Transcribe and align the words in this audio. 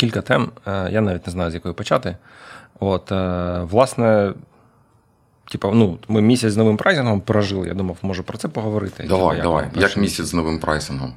кілька 0.00 0.20
тем. 0.20 0.50
Я 0.66 1.00
навіть 1.00 1.26
не 1.26 1.32
знаю, 1.32 1.50
з 1.50 1.54
якої 1.54 1.74
почати. 1.74 2.16
От, 2.80 3.10
власне, 3.70 4.32
типу, 5.50 5.70
ну, 5.70 5.98
ми 6.08 6.22
місяць 6.22 6.52
з 6.52 6.56
новим 6.56 6.76
прайсингом 6.76 7.20
прожили. 7.20 7.68
Я 7.68 7.74
думав, 7.74 7.96
може 8.02 8.22
про 8.22 8.38
це 8.38 8.48
поговорити. 8.48 9.04
Давай, 9.08 9.36
типу, 9.36 9.48
давай. 9.48 9.64
Як, 9.64 9.76
як 9.76 9.96
місяць 9.96 10.26
з 10.26 10.34
новим 10.34 10.58
прайсингом? 10.58 11.14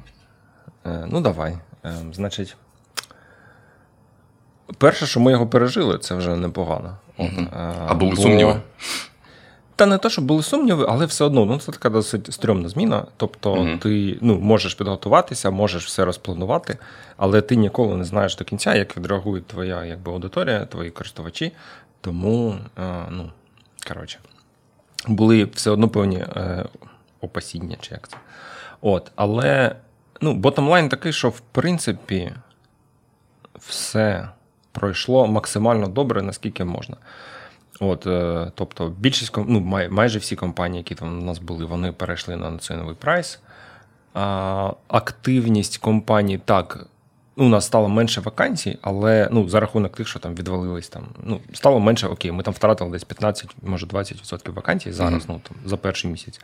Ну, 1.06 1.20
давай. 1.20 1.58
Значить. 2.12 2.56
Перше, 4.78 5.06
що 5.06 5.20
ми 5.20 5.30
його 5.32 5.46
пережили, 5.46 5.98
це 5.98 6.14
вже 6.14 6.36
непогано. 6.36 6.96
От, 7.16 7.32
угу. 7.32 7.46
А 7.88 7.94
були 7.94 8.10
бо... 8.10 8.22
сумніви? 8.22 8.60
Та 9.76 9.86
не 9.86 9.98
те, 9.98 10.10
що 10.10 10.22
були 10.22 10.42
сумніви, 10.42 10.86
але 10.88 11.06
все 11.06 11.24
одно 11.24 11.44
ну, 11.44 11.58
це 11.58 11.72
така 11.72 11.90
досить 11.90 12.32
стрьомна 12.32 12.68
зміна. 12.68 13.06
Тобто 13.16 13.52
угу. 13.52 13.78
ти 13.82 14.18
ну, 14.20 14.40
можеш 14.40 14.74
підготуватися, 14.74 15.50
можеш 15.50 15.86
все 15.86 16.04
розпланувати, 16.04 16.78
але 17.16 17.40
ти 17.40 17.56
ніколи 17.56 17.96
не 17.96 18.04
знаєш 18.04 18.36
до 18.36 18.44
кінця, 18.44 18.74
як 18.74 18.96
відреагує 18.96 19.42
твоя 19.42 19.84
якби, 19.84 20.12
аудиторія, 20.12 20.66
твої 20.66 20.90
користувачі. 20.90 21.52
Тому, 22.00 22.56
е, 22.78 23.06
ну, 23.10 23.30
коротше, 23.88 24.18
були 25.06 25.44
все 25.44 25.70
одно 25.70 25.88
певні 25.88 26.16
е, 26.16 26.64
опасіння, 27.20 27.76
чи 27.80 27.94
як 27.94 28.08
це. 28.08 28.16
От, 28.80 29.12
Але 29.16 29.76
ну, 30.20 30.34
bottom 30.34 30.66
line 30.66 30.88
такий, 30.88 31.12
що 31.12 31.28
в 31.28 31.40
принципі 31.40 32.32
все 33.58 34.28
пройшло 34.72 35.26
максимально 35.26 35.88
добре, 35.88 36.22
наскільки 36.22 36.64
можна. 36.64 36.96
От, 37.80 38.06
е, 38.06 38.52
Тобто, 38.54 38.92
більшість 38.98 39.36
ну, 39.36 39.60
май, 39.60 39.88
майже 39.88 40.18
всі 40.18 40.36
компанії, 40.36 40.78
які 40.78 40.94
там 40.94 41.18
у 41.18 41.24
нас 41.24 41.38
були, 41.38 41.64
вони 41.64 41.92
перейшли 41.92 42.36
на 42.36 42.58
цей 42.58 42.76
новий 42.76 42.94
прайс. 42.94 43.40
А, 44.14 44.72
Активність 44.88 45.78
компаній 45.78 46.38
так 46.38 46.86
Ну, 47.36 47.44
у 47.44 47.48
нас 47.48 47.66
стало 47.66 47.88
менше 47.88 48.20
вакансій, 48.20 48.78
але 48.82 49.28
ну, 49.32 49.48
за 49.48 49.60
рахунок 49.60 49.96
тих, 49.96 50.08
що 50.08 50.18
там 50.18 50.34
відвалились, 50.34 50.88
там 50.88 51.06
ну 51.24 51.40
стало 51.52 51.80
менше, 51.80 52.06
окей, 52.06 52.32
ми 52.32 52.42
там 52.42 52.54
втратили 52.54 52.90
десь 52.90 53.04
15, 53.04 53.50
може 53.62 53.86
20% 53.86 54.54
вакансій 54.54 54.92
зараз, 54.92 55.22
mm-hmm. 55.22 55.28
ну 55.28 55.40
там 55.48 55.56
за 55.64 55.76
перший 55.76 56.10
місяць. 56.10 56.40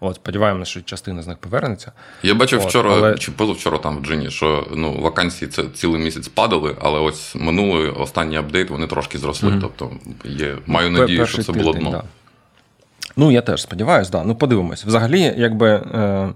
От, 0.00 0.14
сподіваємося, 0.14 0.70
що 0.70 0.82
частина 0.82 1.22
з 1.22 1.26
них 1.26 1.38
повернеться. 1.38 1.92
Я 2.22 2.34
бачив 2.34 2.60
От, 2.60 2.68
вчора 2.68 2.90
але... 2.92 3.18
чи 3.18 3.32
позавчора 3.32 3.78
там 3.78 3.98
в 3.98 4.04
Джині, 4.04 4.30
що 4.30 4.66
ну 4.74 5.00
вакансії 5.00 5.50
це 5.50 5.64
цілий 5.64 6.02
місяць 6.02 6.28
падали, 6.28 6.76
але 6.80 6.98
ось 7.00 7.34
минулий 7.34 7.88
останній 7.88 8.36
апдейт 8.36 8.70
вони 8.70 8.86
трошки 8.86 9.18
зросли. 9.18 9.50
Mm-hmm. 9.50 9.60
Тобто 9.60 9.90
є, 10.24 10.58
маю 10.66 10.90
надію, 10.90 11.18
Перший 11.18 11.44
що 11.44 11.52
це 11.52 11.58
було 11.58 11.72
дно. 11.72 11.90
Да. 11.90 12.02
Ну 13.16 13.30
я 13.30 13.42
теж 13.42 13.62
сподіваюся, 13.62 14.10
да. 14.10 14.24
Ну 14.24 14.34
подивимось. 14.34 14.84
Взагалі, 14.84 15.34
якби. 15.36 15.68
Е... 15.70 16.32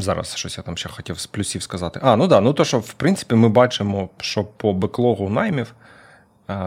Зараз 0.00 0.36
щось 0.36 0.58
я 0.58 0.64
там 0.64 0.76
ще 0.76 0.88
хотів 0.88 1.18
з 1.18 1.26
плюсів 1.26 1.62
сказати. 1.62 2.00
А, 2.02 2.16
ну 2.16 2.26
да, 2.26 2.40
ну 2.40 2.52
то, 2.52 2.64
що 2.64 2.78
в 2.78 2.92
принципі 2.92 3.34
ми 3.34 3.48
бачимо, 3.48 4.08
що 4.18 4.44
по 4.44 4.72
беклогу 4.72 5.28
наймів, 5.28 5.74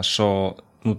що 0.02 0.56
ну, 0.84 0.98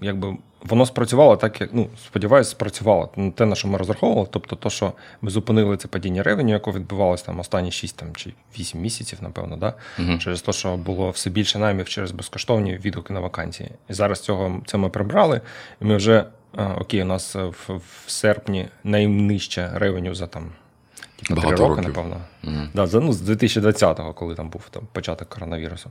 якби 0.00 0.36
воно 0.62 0.86
спрацювало 0.86 1.36
так, 1.36 1.60
як 1.60 1.70
ну, 1.72 1.88
сподіваюся, 2.06 2.50
спрацювало 2.50 3.10
ну, 3.16 3.30
те, 3.30 3.46
на 3.46 3.54
що 3.54 3.68
ми 3.68 3.78
розраховували. 3.78 4.28
Тобто, 4.30 4.56
то, 4.56 4.70
що 4.70 4.92
ми 5.22 5.30
зупинили 5.30 5.76
це 5.76 5.88
падіння 5.88 6.22
ревеню, 6.22 6.52
яке 6.52 6.70
відбувалося 6.70 7.26
там 7.26 7.40
останні 7.40 7.70
6 7.70 7.96
там, 7.96 8.16
чи 8.16 8.32
8 8.58 8.80
місяців, 8.80 9.18
напевно, 9.22 9.56
да? 9.56 9.74
Угу. 9.98 10.18
через 10.18 10.42
те, 10.42 10.52
що 10.52 10.76
було 10.76 11.10
все 11.10 11.30
більше 11.30 11.58
наймів 11.58 11.88
через 11.88 12.10
безкоштовні 12.10 12.76
відгуки 12.76 13.12
на 13.12 13.20
вакансії. 13.20 13.70
І 13.88 13.92
зараз 13.92 14.20
цього 14.20 14.60
це 14.66 14.78
ми 14.78 14.88
прибрали, 14.88 15.40
і 15.80 15.84
ми 15.84 15.96
вже 15.96 16.24
окей, 16.78 17.02
у 17.02 17.04
нас 17.04 17.34
в, 17.34 17.80
в 18.06 18.10
серпні 18.10 18.68
найнижче 18.84 19.70
ревеню 19.74 20.14
за 20.14 20.26
там. 20.26 20.52
Три 21.22 21.40
роки, 21.40 21.56
років. 21.56 21.84
напевно. 21.84 22.16
Mm-hmm. 22.44 22.68
Да, 22.74 23.00
ну, 23.00 23.12
З 23.12 23.30
2020-го, 23.30 24.12
коли 24.12 24.34
там 24.34 24.48
був 24.48 24.68
там, 24.70 24.82
початок 24.92 25.28
коронавірусу. 25.28 25.90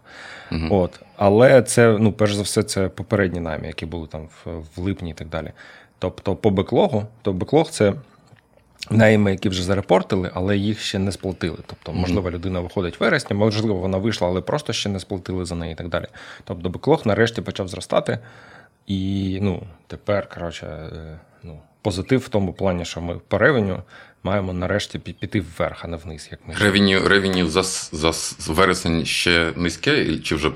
Mm-hmm. 0.52 0.68
От. 0.72 1.00
Але 1.18 1.62
це, 1.62 1.98
ну, 2.00 2.14
перш 2.14 2.34
за 2.34 2.42
все, 2.42 2.64
це 2.64 2.90
попередні 2.90 3.40
намі, 3.40 3.68
які 3.68 3.86
були 3.86 4.08
там 4.08 4.28
в, 4.46 4.50
в 4.76 4.80
липні 4.80 5.10
і 5.10 5.14
так 5.14 5.30
далі. 5.30 5.52
Тобто, 6.00 6.36
по 6.36 6.50
беклогу, 6.50 7.08
то 7.22 7.34
беклог 7.34 7.70
це 7.70 7.94
найми, 8.90 9.32
які 9.32 9.50
вже 9.50 9.64
зарепортили, 9.64 10.32
але 10.34 10.58
їх 10.58 10.80
ще 10.80 11.00
не 11.00 11.12
сплатили. 11.12 11.58
Тобто, 11.66 11.94
можливо, 11.94 12.32
людина 12.32 12.60
виходить 12.60 13.00
в 13.00 13.04
вересні, 13.04 13.36
можливо, 13.36 13.80
вона 13.80 13.98
вийшла, 13.98 14.28
але 14.28 14.42
просто 14.42 14.74
ще 14.74 14.90
не 14.90 15.00
сплатили 15.00 15.46
за 15.46 15.56
неї 15.56 15.74
і 15.74 15.76
так 15.76 15.90
далі. 15.90 16.06
Тобто, 16.44 16.70
беклог 16.70 17.02
нарешті 17.06 17.42
почав 17.42 17.68
зростати. 17.68 18.20
І 18.88 19.40
ну, 19.42 19.64
тепер, 19.88 20.30
коротше, 20.30 20.66
е, 20.68 21.20
ну, 21.44 21.60
позитив 21.82 22.20
в 22.20 22.30
тому 22.30 22.54
плані, 22.54 22.86
що 22.86 23.02
ми 23.02 23.20
по 23.28 23.38
ревеню 23.38 23.84
маємо 24.24 24.54
нарешті 24.54 25.00
піти 25.00 25.42
вверх, 25.42 25.86
а 25.86 25.88
не 25.88 25.98
вниз. 25.98 26.28
Як 26.32 26.40
ми 26.48 26.54
Ревеню 26.54 27.08
ревеню 27.08 27.48
за 27.48 27.64
за 27.64 28.12
вересень 28.54 29.06
ще 29.06 29.54
низьке, 29.56 30.18
чи 30.18 30.36
вже 30.36 30.52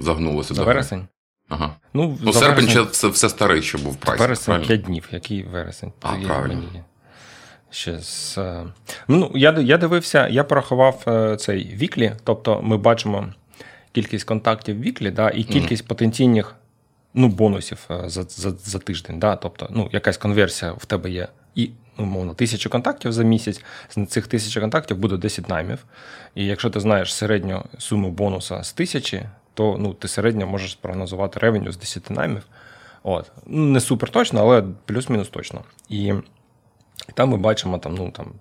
загнулося? 0.00 0.54
За 0.54 0.64
вересень? 0.64 1.06
Ага. 1.48 1.76
Ну, 1.94 2.18
ну 2.22 2.32
серпень 2.32 2.66
вересень... 2.66 2.86
це 2.92 3.08
все 3.08 3.28
старий, 3.28 3.62
що 3.62 3.78
був 3.78 3.96
прайс. 3.96 4.20
Вересень 4.20 4.62
5 4.66 4.82
днів. 4.82 5.08
Який 5.12 5.42
вересень? 5.42 5.92
А, 6.02 6.14
правильно. 6.26 6.62
Ще 7.70 7.98
з... 8.00 8.38
Е, 8.38 8.66
ну, 9.08 9.32
Я 9.34 9.52
я 9.60 9.78
дивився, 9.78 10.28
я 10.28 10.44
порахував 10.44 11.04
е, 11.06 11.36
цей 11.36 11.74
віклі, 11.74 12.12
тобто 12.24 12.62
ми 12.62 12.76
бачимо 12.76 13.32
кількість 13.92 14.24
контактів 14.24 14.80
віклі, 14.80 15.10
да, 15.10 15.30
і 15.30 15.44
кількість 15.44 15.84
mm. 15.84 15.88
потенційних 15.88 16.56
ну, 17.14 17.28
бонусів 17.28 17.78
е, 17.90 18.02
за 18.06 18.22
за, 18.22 18.50
за 18.50 18.78
тиждень. 18.78 19.18
Да? 19.18 19.36
Тобто, 19.36 19.68
ну, 19.70 19.88
якась 19.92 20.16
конверсія 20.16 20.72
в 20.72 20.84
тебе 20.84 21.10
є 21.10 21.28
і 21.54 21.70
умовно 21.98 22.34
тисячу 22.34 22.70
контактів 22.70 23.12
за 23.12 23.22
місяць. 23.22 23.64
З 23.88 24.06
цих 24.06 24.26
тисячі 24.26 24.60
контактів 24.60 24.96
буде 24.96 25.16
10 25.16 25.48
наймів. 25.48 25.84
І 26.34 26.46
якщо 26.46 26.70
ти 26.70 26.80
знаєш 26.80 27.14
середню 27.14 27.64
суму 27.78 28.10
бонуса 28.10 28.62
з 28.62 28.72
тисячі, 28.72 29.22
то 29.54 29.76
ну, 29.78 29.94
ти 29.94 30.08
середньо 30.08 30.46
можеш 30.46 30.72
спрогнозувати 30.72 31.40
ревеню 31.40 31.72
з 31.72 31.76
10 31.76 32.10
наймів. 32.10 32.42
От. 33.02 33.32
Ну, 33.46 33.66
не 33.66 33.80
супер 33.80 34.10
точно, 34.10 34.40
але 34.40 34.64
плюс-мінус 34.84 35.28
точно. 35.28 35.64
І 35.88 36.12
там 37.14 37.28
ми 37.28 37.36
бачимо 37.36 37.78
там, 37.78 37.94
ну, 37.94 38.10
там, 38.10 38.32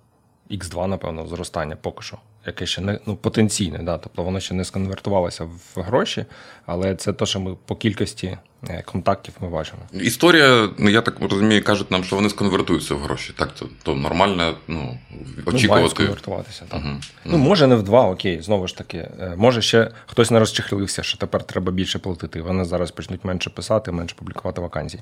X2, 0.52 0.88
напевно, 0.88 1.28
зростання 1.28 1.76
поки 1.76 2.02
що 2.04 2.18
яке 2.46 2.66
ще 2.66 2.82
не 2.82 3.00
ну, 3.06 3.16
потенційне, 3.16 3.80
да, 3.80 3.98
тобто 3.98 4.24
воно 4.24 4.40
ще 4.40 4.54
не 4.54 4.66
сконвертувалося 4.66 5.44
в 5.44 5.82
гроші, 5.82 6.26
але 6.66 6.96
це 6.96 7.14
те, 7.14 7.26
що 7.26 7.40
ми 7.40 7.56
по 7.66 7.76
кількості 7.76 8.38
е, 8.70 8.84
контактів 8.86 9.34
ми 9.42 9.50
бачимо. 9.50 9.80
Історія, 9.94 10.70
ну 10.78 10.90
я 10.90 11.02
так 11.02 11.20
розумію, 11.20 11.64
кажуть 11.64 11.92
нам, 11.92 12.04
що 12.04 12.16
вони 12.16 12.30
сконвертуються 12.30 12.96
в 12.96 13.00
гроші. 13.00 13.34
Так, 13.38 13.52
то, 13.52 13.70
то 13.84 13.96
нормально 13.96 14.56
ну, 14.68 14.98
ну 15.12 15.44
очікувати. 15.46 15.84
Ну, 15.84 15.90
сконвертуватися. 15.90 16.64
Так. 16.68 16.82
Угу. 16.86 16.96
Ну, 17.26 17.38
може, 17.38 17.68
не 17.68 17.76
в 17.76 17.84
два, 17.84 18.10
окей, 18.10 18.42
знову 18.42 18.68
ж 18.68 18.78
таки. 18.78 18.98
Е, 18.98 19.34
може, 19.38 19.62
ще 19.62 19.92
хтось 20.06 20.32
не 20.32 20.40
розчехлився, 20.40 21.04
що 21.04 21.18
тепер 21.18 21.44
треба 21.44 21.72
більше 21.72 22.00
платити. 22.00 22.42
Вони 22.42 22.66
зараз 22.66 22.92
почнуть 22.92 23.26
менше 23.26 23.50
писати, 23.50 23.92
менше 23.92 24.16
публікувати 24.20 24.62
вакансій. 24.62 25.00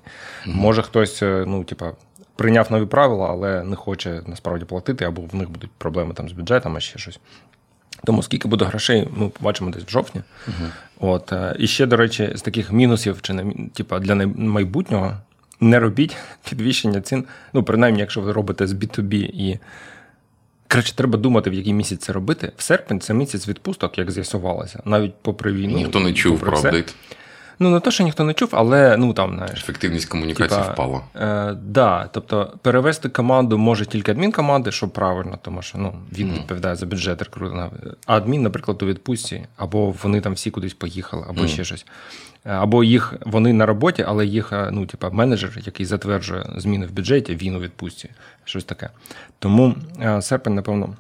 Угу. 0.48 0.56
Може, 0.56 0.82
хтось, 0.82 1.24
е, 1.24 1.44
ну, 1.48 1.64
типа. 1.64 1.92
Прийняв 2.38 2.72
нові 2.72 2.86
правила, 2.86 3.28
але 3.30 3.64
не 3.64 3.76
хоче 3.76 4.22
насправді 4.26 4.66
платити, 4.66 5.06
або 5.06 5.22
в 5.22 5.36
них 5.36 5.50
будуть 5.50 5.72
проблеми 5.78 6.14
там 6.14 6.30
з 6.30 6.32
бюджетом, 6.32 6.78
а 6.78 6.80
ще 6.80 7.00
щось. 7.00 7.20
Тому 8.04 8.24
скільки 8.24 8.48
буде 8.48 8.66
грошей, 8.66 9.08
ми 9.16 9.30
побачимо 9.30 9.72
десь 9.72 9.84
в 9.84 9.90
жовтні. 9.90 10.22
Uh-huh. 10.22 10.70
От 11.00 11.34
е, 11.34 11.56
і 11.60 11.68
ще, 11.68 11.86
до 11.86 11.98
речі, 11.98 12.32
з 12.36 12.42
таких 12.42 12.72
мінусів 12.72 13.22
чи 13.22 13.34
не 13.34 13.54
типу, 13.74 14.00
для 14.00 14.16
майбутнього 14.36 15.18
не 15.60 15.80
робіть 15.80 16.16
підвищення 16.50 17.02
цін. 17.02 17.26
Ну, 17.54 17.64
принаймні, 17.64 18.00
якщо 18.00 18.22
ви 18.22 18.32
робите 18.32 18.68
з 18.68 18.74
B2B 18.74 19.14
і. 19.16 19.60
Коротше, 20.72 20.96
треба 20.96 21.18
думати, 21.18 21.50
в 21.50 21.54
який 21.54 21.74
місяць 21.74 22.00
це 22.00 22.14
робити. 22.14 22.52
В 22.58 22.62
серпень 22.62 23.00
це 23.00 23.14
місяць 23.14 23.48
відпусток, 23.48 23.98
як 23.98 24.12
з'ясувалося, 24.12 24.82
навіть 24.86 25.14
попри 25.22 25.52
війну. 25.52 25.78
Ніхто 25.78 26.00
не 26.00 26.14
чув 26.14 26.40
про 26.40 26.58
апдейт. 26.58 26.96
Ну, 27.60 27.70
не 27.70 27.80
те, 27.80 27.92
що 27.92 28.04
ніхто 28.04 28.24
не 28.24 28.34
чув, 28.34 28.50
але 28.52 28.98
ну 28.98 29.14
там 29.14 29.36
знаєш. 29.36 29.60
Ефективність 29.60 30.10
комунікації 30.10 30.62
типа, 30.62 30.74
впала. 30.74 31.02
Е, 31.16 31.58
да, 31.62 32.10
Тобто 32.14 32.54
перевести 32.62 33.10
команду 33.10 33.58
може 33.58 33.86
тільки 33.86 34.12
адмінкоманди, 34.12 34.72
що 34.72 34.88
правильно, 34.88 35.40
тому 35.42 35.62
що 35.62 35.78
ну, 35.78 35.94
він 36.12 36.28
mm. 36.28 36.34
відповідає 36.34 36.76
за 36.76 36.86
бюджет 36.86 37.22
рекрутинга. 37.22 37.72
А 38.06 38.18
адмін, 38.18 38.42
наприклад, 38.42 38.84
у 38.84 38.86
відпустці, 38.86 39.46
або 39.58 39.94
вони 40.04 40.22
там 40.22 40.34
всі 40.34 40.52
кудись 40.52 40.74
поїхали, 40.74 41.26
або 41.30 41.42
mm. 41.42 41.48
ще 41.48 41.64
щось. 41.64 41.86
Е, 42.46 42.52
або 42.52 42.84
їх 42.84 43.14
вони 43.26 43.54
на 43.54 43.66
роботі, 43.66 44.06
але 44.08 44.26
їх 44.26 44.54
е, 44.54 44.70
ну, 44.72 44.86
типа, 44.86 45.10
менеджер, 45.10 45.60
який 45.66 45.86
затверджує 45.86 46.46
зміни 46.58 46.86
в 46.86 46.92
бюджеті, 46.92 47.36
він 47.36 47.56
у 47.56 47.60
відпустці. 47.60 48.10
Щось 48.46 48.64
таке. 48.64 48.90
Тому 49.40 49.76
е, 50.02 50.22
серпень, 50.22 50.56
напевно, 50.56 50.96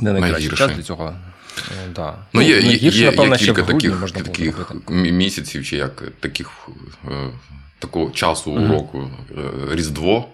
не 0.00 0.12
найкращий 0.12 0.50
час 0.50 0.72
для 0.72 0.82
цього. 0.82 1.14
Е, 1.58 1.88
да. 1.94 2.18
Ну, 2.32 2.42
є, 2.42 2.60
ну, 2.64 2.70
гірше, 2.70 2.98
є, 2.98 3.10
напевно, 3.10 3.36
є 3.36 3.46
кілька 3.46 3.62
таких 3.62 4.00
можна 4.00 4.22
таких 4.22 4.72
місяців, 4.88 5.66
чи 5.66 5.76
як 5.76 6.02
таких 6.20 6.68
е, 7.08 7.30
такого 7.78 8.10
часу 8.10 8.50
угу. 8.50 8.68
року 8.68 9.10
е, 9.30 9.74
Різдво. 9.74 10.28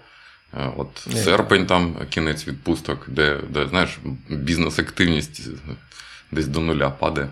От 0.77 1.07
є, 1.07 1.23
серпень, 1.23 1.67
там 1.67 1.97
кінець 2.11 2.49
відпусток, 2.49 3.07
де, 3.09 3.39
де 3.51 3.69
знаєш, 3.69 3.99
бізнес-активність 4.29 5.49
десь 6.33 6.47
до 6.47 6.61
нуля 6.61 6.91
падає. 6.91 7.29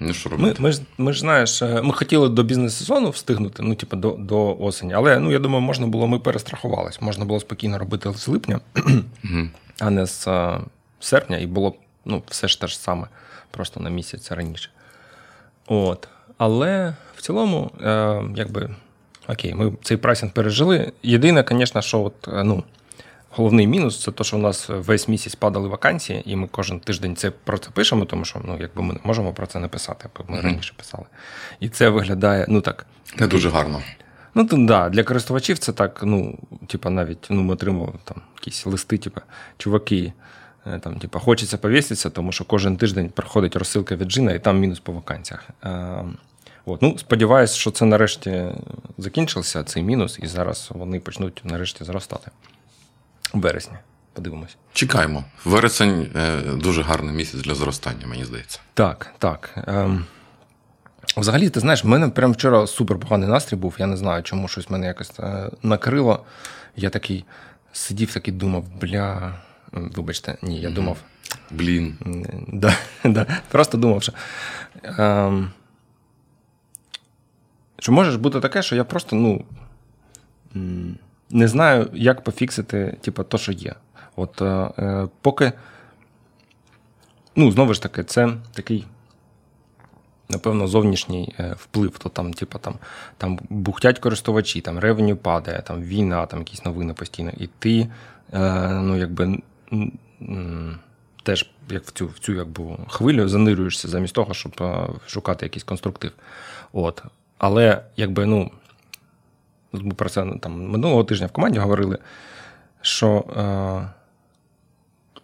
Ну, 0.00 0.12
що 0.12 0.28
робити? 0.28 0.62
Ми 0.62 0.68
ми, 0.68 0.72
ж 0.72 0.80
ми 0.98 1.12
ж 1.12 1.20
знаєш, 1.20 1.62
ми 1.62 1.92
хотіли 1.92 2.28
до 2.28 2.42
бізнес-сезону 2.42 3.10
встигнути, 3.10 3.62
ну, 3.62 3.74
типу, 3.74 3.96
до 3.96 4.10
до 4.10 4.56
осені, 4.60 4.94
але 4.94 5.18
ну, 5.18 5.32
я 5.32 5.38
думаю, 5.38 5.60
можна 5.60 5.86
було, 5.86 6.06
ми 6.06 6.18
перестрахувались. 6.18 7.00
Можна 7.00 7.24
було 7.24 7.40
спокійно 7.40 7.78
робити 7.78 8.12
з 8.16 8.28
липня, 8.28 8.60
а 9.78 9.90
не 9.90 10.06
з 10.06 10.28
серпня, 11.00 11.38
і 11.38 11.46
було 11.46 11.74
ну, 12.04 12.22
все 12.28 12.48
ж 12.48 12.60
те 12.60 12.66
ж 12.66 12.78
саме 12.78 13.06
просто 13.50 13.80
на 13.80 13.90
місяць 13.90 14.32
раніше. 14.32 14.70
От. 15.66 16.08
Але 16.38 16.94
в 17.16 17.22
цілому, 17.22 17.70
е, 17.80 18.22
якби 18.36 18.70
окей, 19.28 19.54
ми 19.54 19.72
цей 19.82 19.96
прайсинг 19.96 20.32
пережили. 20.32 20.92
Єдине, 21.02 21.44
звісно, 21.50 21.82
що 21.82 22.02
от, 22.02 22.28
е, 22.28 22.44
ну, 22.44 22.64
головний 23.30 23.66
мінус 23.66 24.02
це 24.02 24.12
те, 24.12 24.24
що 24.24 24.36
у 24.36 24.40
нас 24.40 24.68
весь 24.68 25.08
місяць 25.08 25.34
падали 25.34 25.68
вакансії, 25.68 26.22
і 26.32 26.36
ми 26.36 26.48
кожен 26.50 26.80
тиждень 26.80 27.16
це 27.16 27.30
про 27.30 27.58
це 27.58 27.70
пишемо, 27.70 28.04
тому 28.04 28.24
що 28.24 28.40
ну, 28.44 28.58
якби 28.60 28.82
ми 28.82 28.94
не 28.94 29.00
можемо 29.04 29.32
про 29.32 29.46
це 29.46 29.58
написати, 29.58 30.08
як 30.18 30.28
ми 30.30 30.36
mm-hmm. 30.36 30.42
раніше 30.42 30.74
писали. 30.76 31.04
І 31.60 31.68
це 31.68 31.88
виглядає, 31.88 32.46
ну 32.48 32.60
так. 32.60 32.86
Не 33.18 33.26
дуже 33.26 33.50
гарно. 33.50 33.82
Ну, 34.34 34.44
то, 34.44 34.56
да, 34.56 34.88
для 34.88 35.04
користувачів 35.04 35.58
це 35.58 35.72
так, 35.72 36.00
ну, 36.02 36.38
типа, 36.66 36.90
навіть 36.90 37.26
ну, 37.30 37.42
ми 37.42 37.52
отримували 37.52 37.98
там 38.04 38.22
якісь 38.36 38.66
листи, 38.66 38.98
типа, 38.98 39.20
чуваки, 39.58 40.12
там, 40.78 40.98
типа, 40.98 41.18
хочеться 41.18 41.58
повіситися, 41.58 42.10
тому 42.10 42.32
що 42.32 42.44
кожен 42.44 42.76
тиждень 42.76 43.08
приходить 43.08 43.56
розсилка 43.56 43.96
від 43.96 44.08
Джина, 44.08 44.32
і 44.32 44.38
там 44.38 44.58
мінус 44.58 44.80
по 44.80 44.92
вакансіях. 44.92 45.48
Е, 45.64 46.04
от. 46.64 46.82
Ну, 46.82 46.98
Сподіваюсь, 46.98 47.54
що 47.54 47.70
це 47.70 47.84
нарешті 47.84 48.44
закінчився, 48.98 49.64
цей 49.64 49.82
мінус, 49.82 50.18
і 50.22 50.26
зараз 50.26 50.68
вони 50.74 51.00
почнуть 51.00 51.40
нарешті 51.44 51.84
зростати. 51.84 52.30
У 53.34 53.38
вересні. 53.38 53.76
Подивимось. 54.12 54.56
Чекаємо. 54.72 55.24
Вересень 55.44 56.06
е, 56.16 56.40
дуже 56.40 56.82
гарний 56.82 57.14
місяць 57.14 57.40
для 57.40 57.54
зростання, 57.54 58.06
мені 58.06 58.24
здається. 58.24 58.60
Так, 58.74 59.14
так. 59.18 59.64
Ем, 59.66 60.04
Взагалі, 61.16 61.50
ти 61.50 61.60
знаєш, 61.60 61.84
в 61.84 61.86
мене 61.86 62.08
прямо 62.08 62.32
вчора 62.32 62.66
супер 62.66 62.98
поганий 62.98 63.28
настрій 63.28 63.56
був. 63.56 63.74
Я 63.78 63.86
не 63.86 63.96
знаю, 63.96 64.22
чому 64.22 64.48
щось 64.48 64.70
мене 64.70 64.86
якось 64.86 65.20
е, 65.20 65.50
накрило. 65.62 66.24
Я 66.76 66.90
такий 66.90 67.24
сидів, 67.72 68.14
такий 68.14 68.34
думав, 68.34 68.64
бля. 68.80 69.34
Вибачте, 69.72 70.38
ні, 70.42 70.60
я 70.60 70.70
думав. 70.70 70.98
Блін. 71.50 71.96
Да, 72.48 72.76
да, 73.04 73.26
Просто 73.48 73.78
думав, 73.78 74.02
що. 74.02 74.12
Ем, 74.82 75.50
що 77.78 77.92
може 77.92 78.18
бути 78.18 78.40
таке, 78.40 78.62
що 78.62 78.76
я 78.76 78.84
просто, 78.84 79.16
ну. 79.16 79.44
Не 81.30 81.48
знаю, 81.48 81.90
як 81.92 82.24
пофіксити, 82.24 82.96
типу, 83.00 83.24
то, 83.24 83.38
що 83.38 83.52
є. 83.52 83.74
От 84.16 84.42
е, 84.42 84.70
е 84.78 85.08
поки. 85.20 85.52
Ну, 87.36 87.52
знову 87.52 87.74
ж 87.74 87.82
таки, 87.82 88.04
це 88.04 88.32
такий 88.52 88.86
напевно, 90.30 90.66
зовнішній 90.66 91.34
е, 91.38 91.54
вплив, 91.58 91.98
то 91.98 92.08
там, 92.08 92.32
типу, 92.32 92.58
там 92.58 92.74
там 93.18 93.38
бухтять 93.48 93.98
користувачі, 93.98 94.60
там 94.60 94.78
ревеню 94.78 95.16
падає, 95.16 95.62
там 95.62 95.82
війна, 95.82 96.26
там 96.26 96.38
якісь 96.38 96.64
новини 96.64 96.94
постійно. 96.94 97.32
І 97.36 97.46
ти 97.58 97.88
е, 98.32 98.68
ну, 98.68 98.96
якби, 98.96 99.38
теж 101.22 101.50
як 101.70 101.84
в 101.84 101.90
цю 101.90 102.06
в 102.06 102.18
цю 102.18 102.32
якби, 102.32 102.76
хвилю 102.88 103.28
занирюєшся 103.28 103.88
замість 103.88 104.14
того, 104.14 104.34
щоб 104.34 104.52
е, 104.60 104.88
шукати 105.06 105.46
якийсь 105.46 105.64
конструктив. 105.64 106.12
От. 106.72 107.02
Але 107.38 107.82
якби, 107.96 108.26
ну, 108.26 108.50
ми 109.72 109.94
про 109.94 110.08
це 110.08 110.26
там 110.40 110.68
минулого 110.68 111.04
тижня 111.04 111.26
в 111.26 111.32
команді 111.32 111.58
говорили, 111.58 111.98
що. 112.82 113.24
Е, 113.36 114.00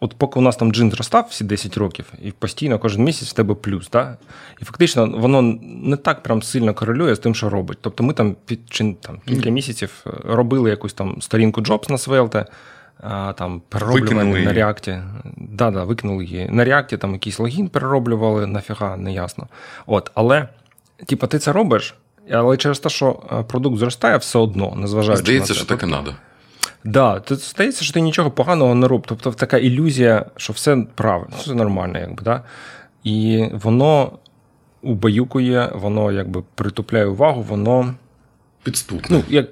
от 0.00 0.14
поки 0.18 0.38
у 0.38 0.42
нас 0.42 0.56
там 0.56 0.72
джин 0.72 0.90
зростав 0.90 1.26
всі 1.30 1.44
10 1.44 1.76
років, 1.76 2.12
і 2.22 2.32
постійно 2.32 2.78
кожен 2.78 3.04
місяць 3.04 3.28
в 3.28 3.32
тебе 3.32 3.54
плюс. 3.54 3.90
Да? 3.90 4.16
І 4.60 4.64
фактично 4.64 5.06
воно 5.06 5.42
не 5.62 5.96
так 5.96 6.22
прям 6.22 6.42
сильно 6.42 6.74
корелює 6.74 7.14
з 7.14 7.18
тим, 7.18 7.34
що 7.34 7.48
робить. 7.48 7.78
Тобто 7.80 8.04
ми 8.04 8.12
там 8.12 8.36
під 8.46 8.66
там, 9.00 9.20
кілька 9.26 9.50
місяців 9.50 10.04
е, 10.06 10.10
робили 10.24 10.70
якусь 10.70 10.92
там 10.92 11.22
сторінку 11.22 11.60
Jobs 11.60 11.90
на 11.90 11.96
Svelte, 11.96 12.46
там 13.36 13.62
перероблювали 13.68 14.40
на 14.40 14.52
реакті. 14.52 14.98
Да, 15.36 15.70
да, 15.70 15.84
викинули 15.84 16.24
її. 16.24 16.48
На 16.50 16.64
реакті 16.64 16.96
там 16.96 17.12
якийсь 17.12 17.38
логін 17.38 17.68
перероблювали, 17.68 18.46
нафіга, 18.46 18.96
не 18.96 19.12
ясно. 19.12 19.46
От, 19.86 20.10
Але, 20.14 20.48
типу, 21.06 21.26
ти 21.26 21.38
це 21.38 21.52
робиш, 21.52 21.94
але 22.30 22.56
через 22.56 22.78
те, 22.78 22.88
що 22.88 23.22
е, 23.32 23.42
продукт 23.42 23.78
зростає 23.78 24.16
все 24.16 24.38
одно, 24.38 24.74
незважаючи. 24.76 25.22
Здається, 25.22 25.52
на 25.52 25.54
це. 25.54 25.64
що 25.64 25.76
так 25.76 25.82
і 25.82 25.86
треба. 25.86 26.14
Да, 26.84 27.20
то 27.20 27.36
здається, 27.36 27.84
що 27.84 27.94
ти 27.94 28.00
нічого 28.00 28.30
поганого 28.30 28.74
не 28.74 28.88
робиш. 28.88 29.06
Тобто 29.08 29.32
така 29.32 29.58
ілюзія, 29.58 30.26
що 30.36 30.52
все 30.52 30.86
правильно, 30.94 31.36
все 31.38 31.54
нормально, 31.54 31.98
якби, 31.98 32.22
да? 32.22 32.42
І 33.04 33.48
воно 33.52 34.12
убаюкує, 34.82 35.70
воно 35.74 36.12
якби 36.12 36.42
притупляє 36.54 37.06
увагу, 37.06 37.42
воно. 37.42 37.94
Підступне. 38.62 39.16
Ну, 39.16 39.22
як 39.28 39.46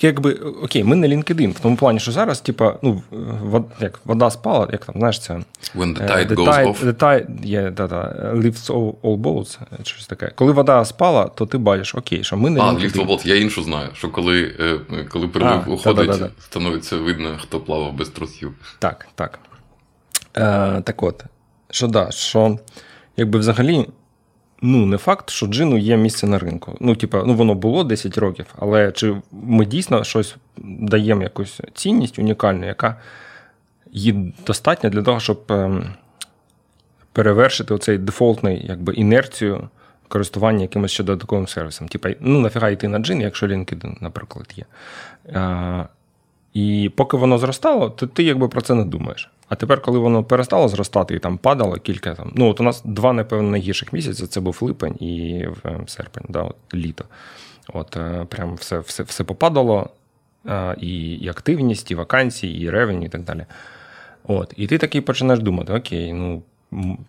Якби 0.00 0.32
окей, 0.32 0.84
ми 0.84 0.96
не 0.96 1.08
LinkedIn, 1.08 1.50
в 1.50 1.60
тому 1.60 1.76
плані, 1.76 2.00
що 2.00 2.12
зараз, 2.12 2.40
типа, 2.40 2.78
ну, 2.82 3.02
вод, 3.42 3.64
як 3.80 4.00
вода 4.04 4.30
спала, 4.30 4.68
як 4.72 4.84
там, 4.84 4.94
знаєш, 4.98 5.20
це. 5.20 5.34
When 5.34 5.44
the 5.74 6.10
tide 6.10 6.28
the 6.28 6.34
goes 6.34 6.48
tide, 6.48 6.66
off. 6.66 6.84
The 6.84 6.94
tide, 6.94 7.46
yeah, 7.46 7.70
да, 7.70 7.86
да, 7.86 8.32
lifts 8.34 8.66
all, 8.66 8.94
all 9.02 9.16
boats, 9.16 9.58
щось 9.82 10.06
таке. 10.06 10.32
Коли 10.34 10.52
вода 10.52 10.84
спала, 10.84 11.24
то 11.24 11.46
ти 11.46 11.58
бачиш, 11.58 11.94
окей, 11.94 12.24
що 12.24 12.36
ми 12.36 12.50
не. 12.50 12.60
А, 12.60 12.72
lift 12.72 12.96
all 12.96 13.06
boats, 13.06 13.26
я 13.26 13.36
іншу 13.40 13.62
знаю, 13.62 13.88
що 13.94 14.08
коли 14.10 14.54
е, 14.60 15.04
коли 15.10 15.28
прилив 15.28 15.62
уходить, 15.66 16.10
да, 16.10 16.16
да, 16.16 16.30
становиться 16.40 16.96
видно, 16.96 17.38
хто 17.42 17.60
плавав 17.60 17.92
без 17.92 18.08
трусів. 18.08 18.52
Так, 18.78 19.08
так. 19.14 19.38
Е, 20.36 20.82
Так 20.84 21.02
от, 21.02 21.24
що 21.70 21.86
да, 21.86 22.10
що 22.10 22.58
якби 23.16 23.38
взагалі 23.38 23.86
ну, 24.62 24.86
не 24.86 24.96
факт, 24.96 25.30
що 25.30 25.46
джину 25.46 25.78
є 25.78 25.96
місце 25.96 26.26
на 26.26 26.38
ринку. 26.38 26.76
Ну, 26.80 26.96
типа, 26.96 27.22
ну 27.26 27.34
воно 27.34 27.54
було 27.54 27.84
10 27.84 28.18
років, 28.18 28.46
але 28.58 28.92
чи 28.92 29.16
ми 29.32 29.66
дійсно 29.66 30.04
щось 30.04 30.36
даємо 30.58 31.22
якусь 31.22 31.60
цінність 31.74 32.18
унікальну, 32.18 32.66
яка 32.66 32.96
є 33.92 34.14
достатня 34.46 34.90
для 34.90 35.02
того, 35.02 35.20
щоб 35.20 35.42
ем, 35.48 35.84
перевершити 37.12 37.74
оцей 37.74 37.98
дефолтний 37.98 38.66
якби, 38.66 38.94
інерцію 38.94 39.68
користування 40.08 40.62
якимось 40.62 40.90
ще 40.90 41.04
додатковим 41.04 41.48
сервісом. 41.48 41.88
Типа, 41.88 42.10
ну 42.20 42.40
нафіга 42.40 42.70
йти 42.70 42.88
на 42.88 42.98
джин, 42.98 43.20
якщо 43.20 43.46
LinkedIn, 43.46 43.96
наприклад, 44.00 44.54
є. 44.56 44.64
А, 45.34 45.84
І 46.54 46.90
поки 46.96 47.16
воно 47.16 47.38
зростало, 47.38 47.90
то 47.90 48.06
ти 48.06 48.22
якби 48.22 48.48
про 48.48 48.60
це 48.60 48.74
не 48.74 48.84
думаєш. 48.84 49.30
А 49.52 49.54
тепер, 49.54 49.82
коли 49.82 49.98
воно 49.98 50.24
перестало 50.24 50.68
зростати 50.68 51.14
і 51.14 51.18
там 51.18 51.38
падало 51.38 51.76
кілька 51.76 52.14
там. 52.14 52.32
Ну, 52.34 52.48
от 52.48 52.60
у 52.60 52.62
нас 52.62 52.82
два, 52.84 53.12
напевно, 53.12 53.50
найгірших 53.50 53.92
місяці 53.92 54.26
це 54.26 54.40
був 54.40 54.58
липень 54.60 54.94
і 54.94 55.44
серпень, 55.86 56.24
да, 56.28 56.42
от, 56.42 56.56
літо. 56.74 57.04
От 57.72 57.96
е, 57.96 58.26
прям 58.28 58.54
все 58.54 58.78
все, 58.78 59.02
все 59.02 59.24
попадало, 59.24 59.90
і 60.78 61.12
і 61.14 61.28
активність, 61.28 61.90
і 61.90 61.94
вакансії, 61.94 62.62
і 62.62 62.70
ревень, 62.70 63.02
і 63.02 63.08
так 63.08 63.22
далі. 63.22 63.46
От, 64.24 64.54
І 64.56 64.66
ти 64.66 64.78
такий 64.78 65.00
починаєш 65.00 65.42
думати: 65.42 65.72
окей, 65.72 66.12
ну 66.12 66.42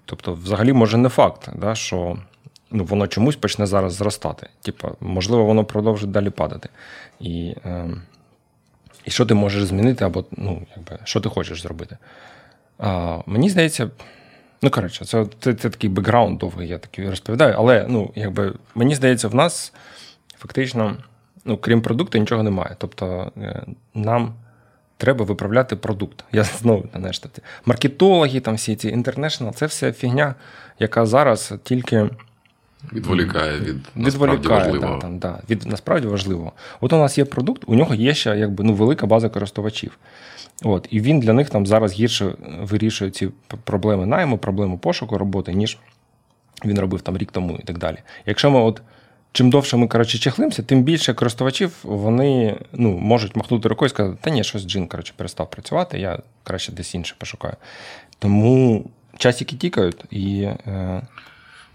тобто, 0.06 0.34
взагалі, 0.34 0.74
може, 0.74 0.98
не 0.98 1.10
факт, 1.10 1.50
да, 1.56 1.76
що 1.76 2.18
ну, 2.72 2.84
воно 2.84 3.08
чомусь 3.08 3.36
почне 3.36 3.66
зараз 3.66 3.94
зростати. 3.94 4.48
Типа, 4.62 4.92
можливо, 5.00 5.46
воно 5.46 5.66
продовжить 5.66 6.12
далі 6.12 6.30
падати. 6.30 6.70
І 7.20 7.56
е, 7.66 7.90
і 9.06 9.12
що 9.12 9.26
ти 9.26 9.34
можеш 9.34 9.64
змінити, 9.64 10.06
або 10.06 10.26
ну, 10.32 10.68
якби, 10.76 11.00
що 11.04 11.20
ти 11.20 11.30
хочеш 11.30 11.62
зробити. 11.62 11.98
А, 12.78 13.20
Мені 13.26 13.50
здається, 13.50 13.90
ну 14.62 14.70
коротше, 14.70 15.06
це, 15.06 15.26
це 15.40 15.54
це, 15.54 15.70
такий 15.70 15.90
бекграунд 15.90 16.40
довгий, 16.40 16.68
я 16.68 16.78
такий 16.78 17.10
розповідаю, 17.10 17.56
але 17.58 17.86
ну, 17.90 18.12
якби, 18.16 18.54
мені 18.76 18.96
здається, 18.96 19.28
в 19.28 19.36
нас 19.36 19.74
фактично, 20.38 20.98
ну, 21.46 21.58
крім 21.58 21.82
продукту, 21.82 22.18
нічого 22.18 22.44
немає. 22.44 22.76
Тобто 22.80 23.32
е, 23.38 23.64
нам 23.94 24.34
треба 24.98 25.26
виправляти 25.26 25.76
продукт. 25.76 26.24
Я 26.32 26.44
знову 26.60 26.90
знаєш, 26.96 27.22
маркетологи, 27.66 28.40
там 28.40 28.56
всі 28.56 28.76
ці 28.76 28.90
інтернешнл, 28.90 29.52
це 29.52 29.66
все 29.66 29.94
фігня, 29.94 30.36
яка 30.80 31.06
зараз 31.06 31.54
тільки. 31.64 32.10
Відволікає 32.94 33.60
від 33.60 33.76
насправді 33.96 34.48
важливого. 34.48 34.96
Да, 34.96 35.02
там, 35.02 35.20
да, 35.20 35.40
від 35.50 35.66
насправді 35.66 36.08
важливого. 36.08 36.52
От 36.82 36.94
у 36.94 36.98
нас 36.98 37.18
є 37.18 37.26
продукт, 37.26 37.64
у 37.68 37.76
нього 37.76 37.96
є 37.96 38.14
ще 38.14 38.38
якби, 38.38 38.64
ну, 38.64 38.74
велика 38.74 39.08
база 39.08 39.30
користувачів. 39.30 39.98
От, 40.64 40.88
І 40.90 41.00
він 41.00 41.20
для 41.20 41.34
них 41.34 41.50
там 41.50 41.66
зараз 41.66 41.94
гірше 41.94 42.34
вирішує 42.62 43.12
ці 43.12 43.30
проблеми 43.64 44.06
найму, 44.06 44.38
проблему 44.38 44.78
пошуку 44.78 45.18
роботи, 45.18 45.54
ніж 45.54 45.78
він 46.66 46.80
робив 46.80 47.02
там 47.02 47.18
рік 47.18 47.32
тому 47.32 47.58
і 47.60 47.64
так 47.64 47.78
далі. 47.78 47.98
Якщо 48.26 48.52
ми 48.52 48.60
от. 48.60 48.82
Чим 49.36 49.50
довше 49.50 49.78
ми 49.78 49.88
коротше, 49.88 50.18
чехлимося, 50.18 50.64
тим 50.64 50.84
більше 50.84 51.14
користувачів 51.14 51.72
вони 51.84 52.58
ну, 52.74 52.98
можуть 52.98 53.36
махнути 53.36 53.70
рукою 53.70 53.88
і 53.88 53.90
сказати, 53.90 54.18
та 54.22 54.30
ні, 54.30 54.44
щось 54.44 54.68
джин 54.68 54.88
коротше, 54.88 55.14
перестав 55.18 55.50
працювати, 55.50 56.00
я 56.00 56.20
краще 56.44 56.72
десь 56.72 56.96
інше 56.96 57.16
пошукаю. 57.18 57.54
Тому 58.20 58.86
часики 59.18 59.56
тікають 59.56 60.04
і. 60.12 60.42
Е, 60.42 61.02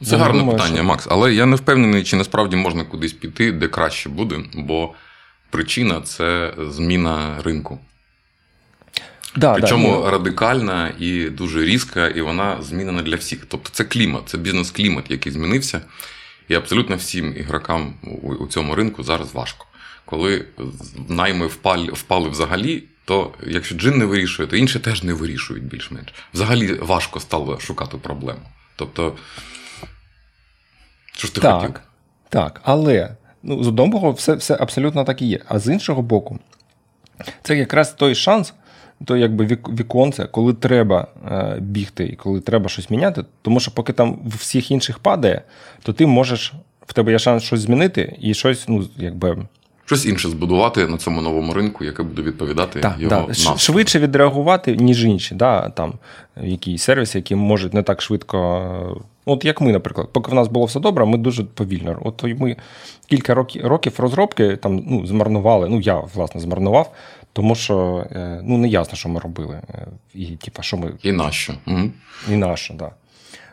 це 0.05 0.17
я 0.17 0.23
гарне 0.23 0.39
думаю, 0.39 0.59
питання, 0.59 0.77
що... 0.77 0.85
Макс. 0.85 1.07
Але 1.11 1.35
я 1.35 1.47
не 1.47 1.57
впевнений, 1.57 2.05
чи 2.05 2.17
насправді 2.17 2.57
можна 2.57 2.85
кудись 2.85 3.13
піти, 3.13 3.53
де 3.53 3.69
краще 3.69 4.09
буде, 4.09 4.39
бо 4.55 4.95
причина 5.51 6.01
це 6.01 6.55
зміна 6.59 7.43
ринку. 7.45 7.79
Да, 9.37 9.55
Причому 9.55 10.03
да, 10.03 10.11
радикальна 10.11 10.93
і 10.99 11.31
дуже 11.31 11.65
різка, 11.65 12.09
і 12.09 12.21
вона 12.21 12.63
змінена 12.63 13.03
для 13.03 13.17
всіх. 13.17 13.47
Тобто 13.49 13.71
це 13.73 13.85
клімат, 13.85 14.23
це 14.27 14.39
бізнес-клімат, 14.39 15.05
який 15.11 15.33
змінився. 15.33 15.81
І 16.49 16.55
абсолютно 16.55 16.97
всім 16.97 17.37
ігрокам 17.37 17.95
у 18.23 18.47
цьому 18.47 18.75
ринку 18.75 19.03
зараз 19.03 19.35
важко. 19.35 19.67
Коли 20.05 20.45
найми 21.09 21.47
впали, 21.47 21.93
впали 21.93 22.29
взагалі, 22.29 22.85
то 23.05 23.35
якщо 23.47 23.75
джин 23.75 23.99
не 23.99 24.05
вирішує, 24.05 24.49
то 24.49 24.57
інші 24.57 24.79
теж 24.79 25.03
не 25.03 25.13
вирішують 25.13 25.65
більш-менш. 25.65 26.15
Взагалі 26.35 26.75
важко 26.75 27.21
стало 27.21 27.61
шукати 27.61 27.97
проблему. 27.97 28.41
Тобто, 28.77 29.17
що 31.19 31.27
ж 31.27 31.35
ти 31.35 31.41
так, 31.41 31.61
хотів? 31.61 31.81
Так, 32.29 32.61
але 32.65 33.17
ну, 33.43 33.65
з 33.65 33.69
одного 33.69 33.89
боку, 33.89 34.13
все, 34.13 34.35
все 34.35 34.57
абсолютно 34.61 35.05
так 35.05 35.23
і 35.23 35.27
є. 35.27 35.39
А 35.49 35.59
з 35.59 35.73
іншого 35.73 36.03
боку, 36.03 36.39
це 37.43 37.57
якраз 37.57 37.93
той 37.93 38.15
шанс. 38.15 38.55
То 39.05 39.17
якби 39.17 39.47
віконце, 39.47 40.25
коли 40.25 40.55
треба 40.55 41.07
е, 41.31 41.57
бігти 41.61 42.07
і 42.07 42.17
коли 42.17 42.41
треба 42.41 42.69
щось 42.69 42.91
міняти, 42.91 43.25
тому 43.43 43.61
що 43.61 43.71
поки 43.71 43.93
там 43.93 44.19
в 44.25 44.37
всіх 44.37 44.71
інших 44.71 44.99
падає, 44.99 45.43
то 45.83 45.93
ти 45.93 46.07
можеш, 46.07 46.53
в 46.87 46.93
тебе 46.93 47.13
є 47.13 47.19
шанс 47.19 47.43
щось 47.43 47.61
змінити 47.61 48.17
і 48.21 48.35
щось, 48.35 48.69
ну, 48.69 48.89
якби. 48.97 49.47
Щось 49.85 50.07
інше 50.07 50.29
збудувати 50.29 50.87
на 50.87 50.99
цьому 50.99 51.23
новому 51.23 51.53
ринку, 51.53 51.85
яке 51.85 52.03
буде 52.03 52.23
відповідати 52.23 52.81
так, 52.81 52.97
його 52.99 53.31
так. 53.45 53.59
швидше 53.59 53.99
відреагувати, 53.99 54.77
ніж 54.77 55.05
інші. 55.05 55.35
Да, 55.35 55.69
там 55.69 55.95
якісь 56.43 56.83
сервіси, 56.83 57.19
які 57.19 57.35
можуть 57.35 57.75
не 57.75 57.83
так 57.83 58.03
швидко. 58.03 59.03
От 59.29 59.45
як 59.45 59.61
ми, 59.61 59.73
наприклад, 59.73 60.09
поки 60.13 60.31
в 60.31 60.35
нас 60.35 60.49
було 60.49 60.67
все 60.67 60.81
добре, 60.81 61.05
ми 61.05 61.19
дуже 61.19 61.45
повільно. 61.45 61.99
От 62.05 62.25
ми 62.25 62.57
кілька 63.07 63.35
років 63.63 63.95
розробки 63.99 64.57
там 64.57 64.85
ну, 64.87 65.07
змарнували. 65.07 65.69
Ну, 65.69 65.81
я 65.81 66.01
власне 66.15 66.41
змарнував, 66.41 66.95
тому 67.33 67.55
що 67.55 68.07
е, 68.13 68.41
ну, 68.45 68.59
не 68.59 68.69
ясно, 68.69 68.97
що 68.97 69.09
ми 69.09 69.21
робили. 69.21 69.61
Е, 69.69 69.87
і 70.15 70.27
типа, 70.27 70.63
що 70.63 70.77
ми... 70.77 70.93
І 71.03 71.13
нащо. 71.13 71.55
Угу. 71.67 71.91
І 72.31 72.37
нащо, 72.37 72.75
так. 72.75 72.79
Да. 72.79 72.91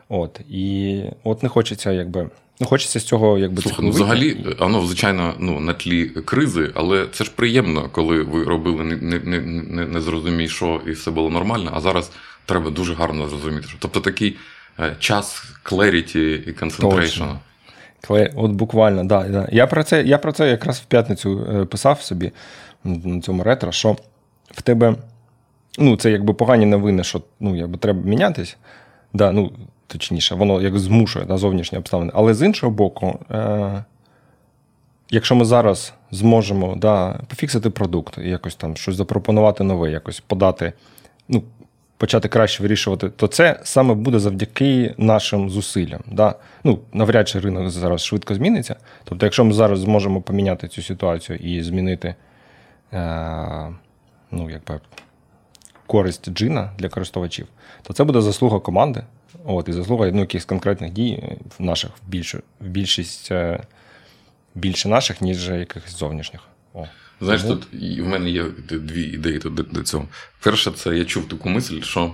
От. 0.10 0.41
І 0.50 1.01
от 1.24 1.44
не 1.44 1.50
хочеться, 1.50 1.91
якби. 1.91 2.29
Ну, 2.60 2.67
хочеться 2.67 3.00
з 3.00 3.03
цього, 3.03 3.38
якби 3.38 3.62
Слухай, 3.62 3.86
ну, 3.86 3.91
взагалі, 3.91 4.55
воно, 4.60 4.82
звичайно, 4.86 5.34
ну, 5.39 5.60
на 5.60 5.74
тлі 5.74 6.05
кризи, 6.05 6.72
але 6.75 7.08
це 7.12 7.24
ж 7.24 7.32
приємно, 7.36 7.89
коли 7.91 8.22
ви 8.22 8.44
робили 8.44 8.84
не 8.84 8.96
не, 8.96 9.20
не, 9.20 9.39
не, 9.41 9.86
не 9.86 10.01
зрозумій, 10.01 10.48
що 10.48 10.82
і 10.88 10.91
все 10.91 11.12
було 11.12 11.29
нормально, 11.29 11.72
а 11.74 11.82
зараз 11.82 12.12
треба 12.46 12.70
дуже 12.70 12.94
гарно 12.94 13.29
зрозуміти. 13.29 13.67
що. 13.67 13.77
Тобто 13.79 14.00
такий 14.00 14.38
час 15.00 15.44
clarity 15.63 16.50
і 16.50 16.51
concentration. 16.51 17.38
От 18.36 18.51
буквально, 18.51 19.03
да, 19.03 19.24
да. 19.24 19.48
Я 19.51 19.67
про 19.67 19.84
це 19.84 20.03
я 20.03 20.17
про 20.17 20.32
це 20.32 20.50
якраз 20.50 20.79
в 20.79 20.86
п'ятницю 20.86 21.48
е, 21.53 21.65
писав 21.65 22.01
собі 22.01 22.32
на 22.84 23.22
цьому 23.22 23.44
ретро, 23.44 23.72
що 23.72 23.98
в 24.51 24.62
тебе 24.62 24.96
ну, 25.79 25.98
це 25.98 26.12
якби 26.12 26.34
погані 26.34 26.65
новини, 26.65 27.03
що 27.03 27.22
ну, 27.39 27.55
якби 27.55 27.77
треба 27.77 28.01
мінятись. 28.01 28.58
Да, 29.13 29.32
ну, 29.32 29.51
Точніше, 29.88 30.36
воно 30.36 30.62
як 30.62 30.79
змушує 30.79 31.25
да, 31.25 31.38
зовнішні 31.38 31.77
обставини. 31.77 32.12
Але 32.15 32.34
з 32.34 32.46
іншого 32.46 32.72
боку, 32.72 33.20
е, 33.32 33.84
якщо 35.10 35.36
ми 35.36 35.46
зараз 35.46 35.94
зможемо 36.12 36.75
да, 36.75 37.20
пофіксити 37.27 37.70
продукт, 37.70 38.17
якось 38.17 38.55
там 38.55 38.75
щось 38.75 38.96
запропонувати 38.96 39.63
нове, 39.63 39.91
якось 39.91 40.20
подати, 40.20 40.74
ну, 41.29 41.44
почати 41.97 42.27
краще 42.27 42.63
вирішувати, 42.63 43.09
то 43.09 43.27
це 43.27 43.59
саме 43.63 43.93
буде 43.93 44.19
завдяки 44.19 44.95
нашим 44.97 45.49
зусиллям. 45.49 46.01
Да? 46.11 46.35
Ну, 46.63 46.79
Навряд 46.93 47.27
чи 47.27 47.39
ринок 47.39 47.69
зараз 47.69 48.03
швидко 48.03 48.35
зміниться. 48.35 48.75
Тобто, 49.03 49.25
якщо 49.25 49.45
ми 49.45 49.53
зараз 49.53 49.79
зможемо 49.79 50.21
поміняти 50.21 50.67
цю 50.67 50.81
ситуацію 50.81 51.37
і 51.37 51.63
змінити 51.63 52.15
е, 52.93 53.73
ну, 54.31 54.49
якби, 54.49 54.79
користь 55.87 56.29
джина 56.29 56.71
для 56.77 56.89
користувачів, 56.89 57.47
то 57.83 57.93
це 57.93 58.03
буде 58.03 58.21
заслуга 58.21 58.59
команди. 58.59 59.03
От, 59.45 59.69
І 59.69 59.73
заслуга 59.73 60.11
ну, 60.11 60.19
якихось 60.19 60.45
конкретних 60.45 60.93
дій 60.93 61.23
наших 61.59 61.91
в 62.61 62.67
більшість 62.67 63.31
е, 63.31 63.63
більше 64.55 64.89
наших, 64.89 65.21
ніж 65.21 65.49
якихось 65.49 65.97
зовнішніх. 65.97 66.41
О. 66.73 66.85
Знаєш, 67.22 67.41
Тому... 67.41 67.55
тут 67.55 67.67
в 68.00 68.07
мене 68.07 68.29
є 68.29 68.45
дві 68.69 69.03
ідеї 69.03 69.38
до, 69.39 69.50
до 69.50 69.84
цього. 69.84 70.07
Перше, 70.39 70.72
це 70.72 70.98
я 70.98 71.05
чув 71.05 71.27
таку 71.27 71.50
мисль, 71.50 71.81
що 71.81 72.13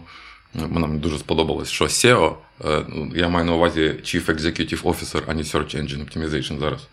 вона 0.53 0.88
мені 0.88 1.00
дуже 1.00 1.17
сподобалась, 1.17 1.70
що 1.70 1.86
SEO, 1.86 2.36
е, 2.65 2.86
ну, 2.89 3.12
я 3.15 3.27
маю 3.27 3.46
на 3.46 3.53
увазі 3.53 3.81
Chief 3.81 4.25
Executive 4.25 4.81
Officer, 4.81 5.22
а 5.27 5.34
не 5.34 5.41
Search 5.41 5.75
Engine 5.75 6.05
Optimization 6.05 6.60
зараз. 6.60 6.88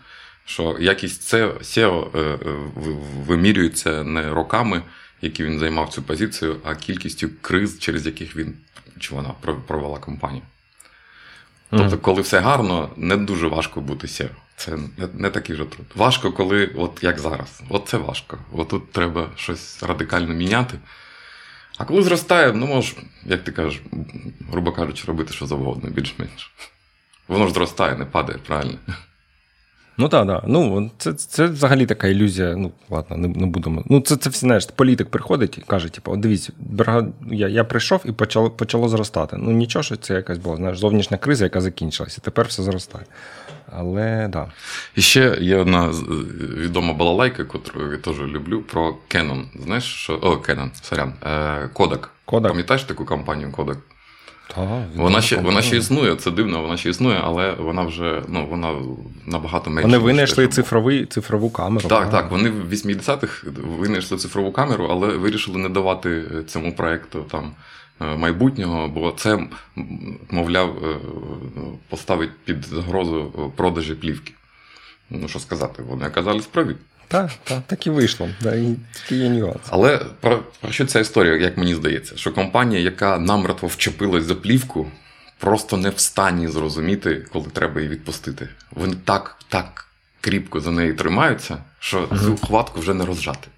Що 0.45 0.77
якість 0.81 1.35
SEO 1.35 2.19
е, 2.19 2.39
вимірюється 3.27 4.05
не 4.05 4.31
роками, 4.31 4.83
які 5.23 5.45
він 5.45 5.59
займав 5.59 5.89
цю 5.89 6.03
позицію, 6.03 6.57
а 6.65 6.75
кількістю 6.75 7.29
криз, 7.41 7.79
через 7.79 8.07
яких 8.07 8.37
він 8.37 8.55
чи 8.99 9.15
вона 9.15 9.35
провела 9.67 9.99
кампанію. 9.99 10.43
Тобто, 11.71 11.99
коли 11.99 12.23
все 12.23 12.41
гарно, 12.41 12.91
не 12.97 13.17
дуже 13.17 13.47
важко 13.47 13.81
бути 13.81 14.07
SEO. 14.07 14.31
Це 14.59 14.77
не, 14.77 15.09
не 15.15 15.31
такий 15.31 15.57
же 15.57 15.65
труд. 15.65 15.87
Важко, 15.95 16.33
коли, 16.33 16.67
от 16.67 16.99
як 17.03 17.19
зараз. 17.19 17.63
От 17.69 17.89
це 17.89 17.97
важко. 17.97 18.39
От 18.53 18.69
тут 18.69 18.93
треба 18.93 19.31
щось 19.37 19.83
радикально 19.83 20.35
міняти. 20.35 20.79
А 21.79 21.85
коли 21.85 22.03
зростає, 22.03 22.53
ну 22.53 22.67
можеш, 22.67 22.97
як 23.25 23.45
ти 23.45 23.53
кажеш, 23.53 23.81
грубо 24.51 24.73
кажучи, 24.73 25.05
робити 25.07 25.33
що 25.33 25.47
завгодно, 25.47 25.91
більш-менш. 25.91 26.55
Воно 27.29 27.47
ж 27.47 27.53
зростає, 27.53 27.97
не 27.97 28.05
падає, 28.05 28.39
правильно. 28.47 28.79
Ну 30.01 30.09
так, 30.09 30.27
так. 30.27 30.43
Ну, 30.47 30.91
це 30.99 31.13
це 31.13 31.47
взагалі 31.47 31.87
така 31.87 32.07
ілюзія. 32.07 32.57
Ну, 32.57 32.73
ладно, 32.91 33.17
не 33.17 33.29
не 33.29 33.47
будемо. 33.47 33.83
Ну, 33.87 34.01
це 34.01 34.17
це 34.17 34.31
всі, 34.31 34.41
знаєш, 34.41 34.67
політик 34.67 35.09
приходить 35.09 35.59
і 35.59 35.61
каже: 35.61 35.89
типу, 35.89 36.17
дивіться, 36.17 36.53
я 37.31 37.49
я 37.49 37.65
прийшов 37.65 38.01
і 38.05 38.13
почало 38.13 38.51
почало 38.51 38.89
зростати. 38.89 39.37
Ну, 39.37 39.51
нічого, 39.51 39.83
що 39.83 39.97
це 39.97 40.15
якась 40.15 40.39
була 40.39 40.57
знаєш, 40.57 40.79
зовнішня 40.79 41.17
криза, 41.17 41.45
яка 41.45 41.61
закінчилася. 41.61 42.21
Тепер 42.21 42.47
все 42.47 42.63
зростає. 42.63 43.05
Але 43.73 44.29
да. 44.29 44.47
І 44.95 45.01
ще 45.01 45.39
є 45.41 45.57
одна 45.57 45.89
відома 46.57 46.93
балалайка, 46.93 47.43
яку 47.43 47.61
я 47.93 47.97
теж 47.97 48.19
люблю, 48.19 48.63
про 48.63 48.97
Canon. 49.09 49.45
Знаєш, 49.65 49.85
що. 49.85 50.19
О, 50.23 50.31
Canon, 50.31 50.69
сорян. 50.83 51.13
Кодек. 51.73 52.11
Кодек. 52.25 52.51
Пам'ятаєш 52.51 52.85
таку 52.85 53.05
компанію 53.05 53.53
Кодек? 53.53 53.79
Та, 54.55 54.87
вона 54.97 55.21
ще 55.21 55.37
вона 55.37 55.63
ще 55.63 55.77
існує, 55.77 56.17
це 56.17 56.31
дивно, 56.31 56.63
вона 56.63 56.77
ще 56.77 56.91
існує, 56.91 57.21
але 57.25 57.53
вона 57.53 57.83
вже 57.83 58.23
ну, 58.29 58.47
вона 58.47 58.75
набагато 59.27 59.71
менше. 59.71 59.87
Вони 59.87 59.99
винайшли 59.99 60.49
цифровий, 60.49 61.07
цифрову 61.07 61.51
камеру. 61.51 61.89
Так, 61.89 62.11
так. 62.11 62.31
Вони 62.31 62.51
в 62.51 62.73
80-х 62.73 63.47
винайшли 63.79 64.19
цифрову 64.19 64.53
камеру, 64.53 64.89
але 64.91 65.07
вирішили 65.09 65.59
не 65.59 65.69
давати 65.69 66.25
цьому 66.47 66.73
проєкту 66.73 67.23
там 67.31 67.53
е, 68.01 68.17
майбутнього, 68.17 68.89
бо 68.89 69.11
це, 69.17 69.49
мовляв, 70.31 70.69
е, 70.85 70.97
поставить 71.89 72.31
під 72.45 72.65
загрозу 72.65 73.53
продажі 73.57 73.95
плівки. 73.95 74.33
Ну, 75.11 75.29
що 75.29 75.39
сказати, 75.39 75.83
вони 75.83 76.09
оказались 76.09 76.47
праві. 76.47 76.75
Так, 77.09 77.31
так, 77.45 77.63
так 77.67 77.87
і 77.87 77.91
вийшло. 77.91 78.29
Да, 78.41 78.55
і 78.55 78.75
такий 78.93 79.19
є 79.19 79.29
нюанс. 79.29 79.61
Але 79.69 79.99
про, 80.21 80.43
про 80.61 80.73
що 80.73 80.87
ця 80.87 81.01
історія, 81.01 81.37
як 81.37 81.57
мені 81.57 81.75
здається, 81.75 82.17
що 82.17 82.33
компанія, 82.33 82.81
яка 82.81 83.19
намертво 83.19 83.69
вчепилась 83.69 84.25
за 84.25 84.35
плівку, 84.35 84.91
просто 85.39 85.77
не 85.77 85.91
в 85.91 85.99
стані 85.99 86.49
зрозуміти, 86.49 87.27
коли 87.33 87.47
треба 87.53 87.81
її 87.81 87.93
відпустити. 87.93 88.49
Вони 88.71 88.97
так 89.05 89.37
так 89.49 89.89
кріпко 90.21 90.61
за 90.61 90.71
неї 90.71 90.93
тримаються, 90.93 91.59
що 91.79 92.05
uh-huh. 92.05 92.25
цю 92.25 92.47
хватку 92.47 92.81
вже 92.81 92.95
не 92.95 93.05
розжати. 93.05 93.49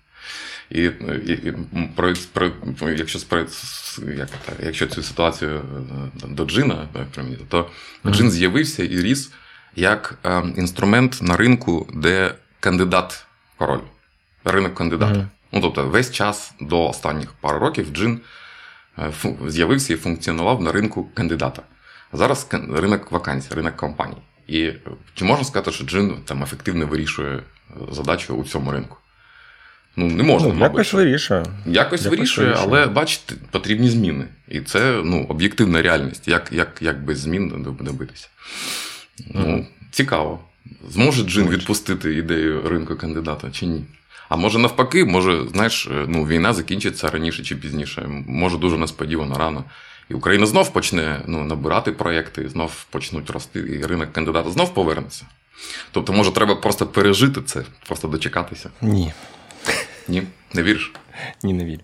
І, 0.70 0.82
і, 0.82 1.32
і 1.32 1.54
про, 1.96 2.14
про, 2.32 2.90
якщо 2.90 3.18
як, 4.16 4.28
якщо 4.64 4.86
цю 4.86 5.02
ситуацію 5.02 5.62
е, 6.24 6.26
до 6.28 6.44
Джина, 6.44 6.88
то 7.48 7.70
uh-huh. 8.04 8.12
Джин 8.12 8.30
з'явився 8.30 8.84
і 8.84 9.00
ріс 9.00 9.30
як 9.76 10.18
е, 10.24 10.42
інструмент 10.56 11.18
на 11.22 11.36
ринку, 11.36 11.88
де 11.94 12.34
кандидат 12.60 13.26
король, 13.60 13.80
ринок 14.44 14.74
кандидата. 14.74 15.14
Mm-hmm. 15.14 15.26
Ну, 15.52 15.60
тобто, 15.60 15.88
весь 15.88 16.10
час 16.10 16.54
до 16.60 16.88
останніх 16.88 17.32
пару 17.32 17.58
років 17.58 17.90
джин 17.92 18.20
е, 18.98 19.12
з'явився 19.48 19.92
і 19.92 19.96
функціонував 19.96 20.62
на 20.62 20.72
ринку 20.72 21.08
кандидата. 21.14 21.62
Зараз 22.12 22.48
ринок 22.72 23.12
вакансій, 23.12 23.54
ринок 23.54 23.76
компаній. 23.76 24.22
І 24.46 24.62
е, 24.62 24.80
чи 25.14 25.24
можна 25.24 25.44
сказати, 25.44 25.72
що 25.72 25.84
джин 25.84 26.16
там 26.24 26.42
ефективно 26.42 26.86
вирішує 26.86 27.36
е, 27.36 27.42
задачу 27.90 28.34
у 28.34 28.44
цьому 28.44 28.72
ринку? 28.72 28.96
Ну, 29.96 30.06
не 30.06 30.22
можна. 30.22 30.48
Ну, 30.48 30.54
мабуть. 30.54 30.78
Якось 30.78 30.92
вирішує. 30.92 31.40
Якось, 31.40 31.66
якось 31.74 32.06
вирішує, 32.06 32.48
вирішує, 32.48 32.68
але 32.68 32.86
бачите, 32.86 33.34
потрібні 33.50 33.90
зміни. 33.90 34.24
І 34.48 34.60
це 34.60 35.00
ну, 35.04 35.26
об'єктивна 35.28 35.82
реальність, 35.82 36.28
як 36.28 36.52
як, 36.52 36.78
як 36.80 37.04
без 37.04 37.18
змін 37.18 37.76
добитися. 37.80 38.28
Ну, 39.34 39.46
mm-hmm. 39.46 39.66
Цікаво. 39.90 40.40
Зможе 40.90 41.22
Джин 41.22 41.48
відпустити 41.48 42.14
ідею 42.14 42.68
ринку 42.68 42.96
кандидата 42.96 43.50
чи 43.50 43.66
ні? 43.66 43.84
А 44.28 44.36
може 44.36 44.58
навпаки, 44.58 45.04
може, 45.04 45.44
знаєш, 45.52 45.88
ну, 46.06 46.26
війна 46.26 46.52
закінчиться 46.52 47.08
раніше 47.08 47.42
чи 47.42 47.56
пізніше. 47.56 48.06
Може 48.26 48.58
дуже 48.58 48.78
несподівано 48.78 49.38
рано. 49.38 49.64
І 50.10 50.14
Україна 50.14 50.46
знов 50.46 50.72
почне 50.72 51.20
ну, 51.26 51.44
набирати 51.44 51.92
проєкти, 51.92 52.48
знов 52.48 52.84
почнуть 52.90 53.30
рости, 53.30 53.58
і 53.58 53.86
ринок 53.86 54.12
кандидата 54.12 54.50
знов 54.50 54.74
повернеться. 54.74 55.26
Тобто, 55.90 56.12
може, 56.12 56.30
треба 56.30 56.54
просто 56.54 56.86
пережити 56.86 57.42
це, 57.42 57.62
просто 57.86 58.08
дочекатися? 58.08 58.70
Ні. 58.82 59.12
Ні, 60.08 60.22
не 60.54 60.62
віриш? 60.62 60.92
Ні, 61.42 61.52
не 61.52 61.64
вірю. 61.64 61.80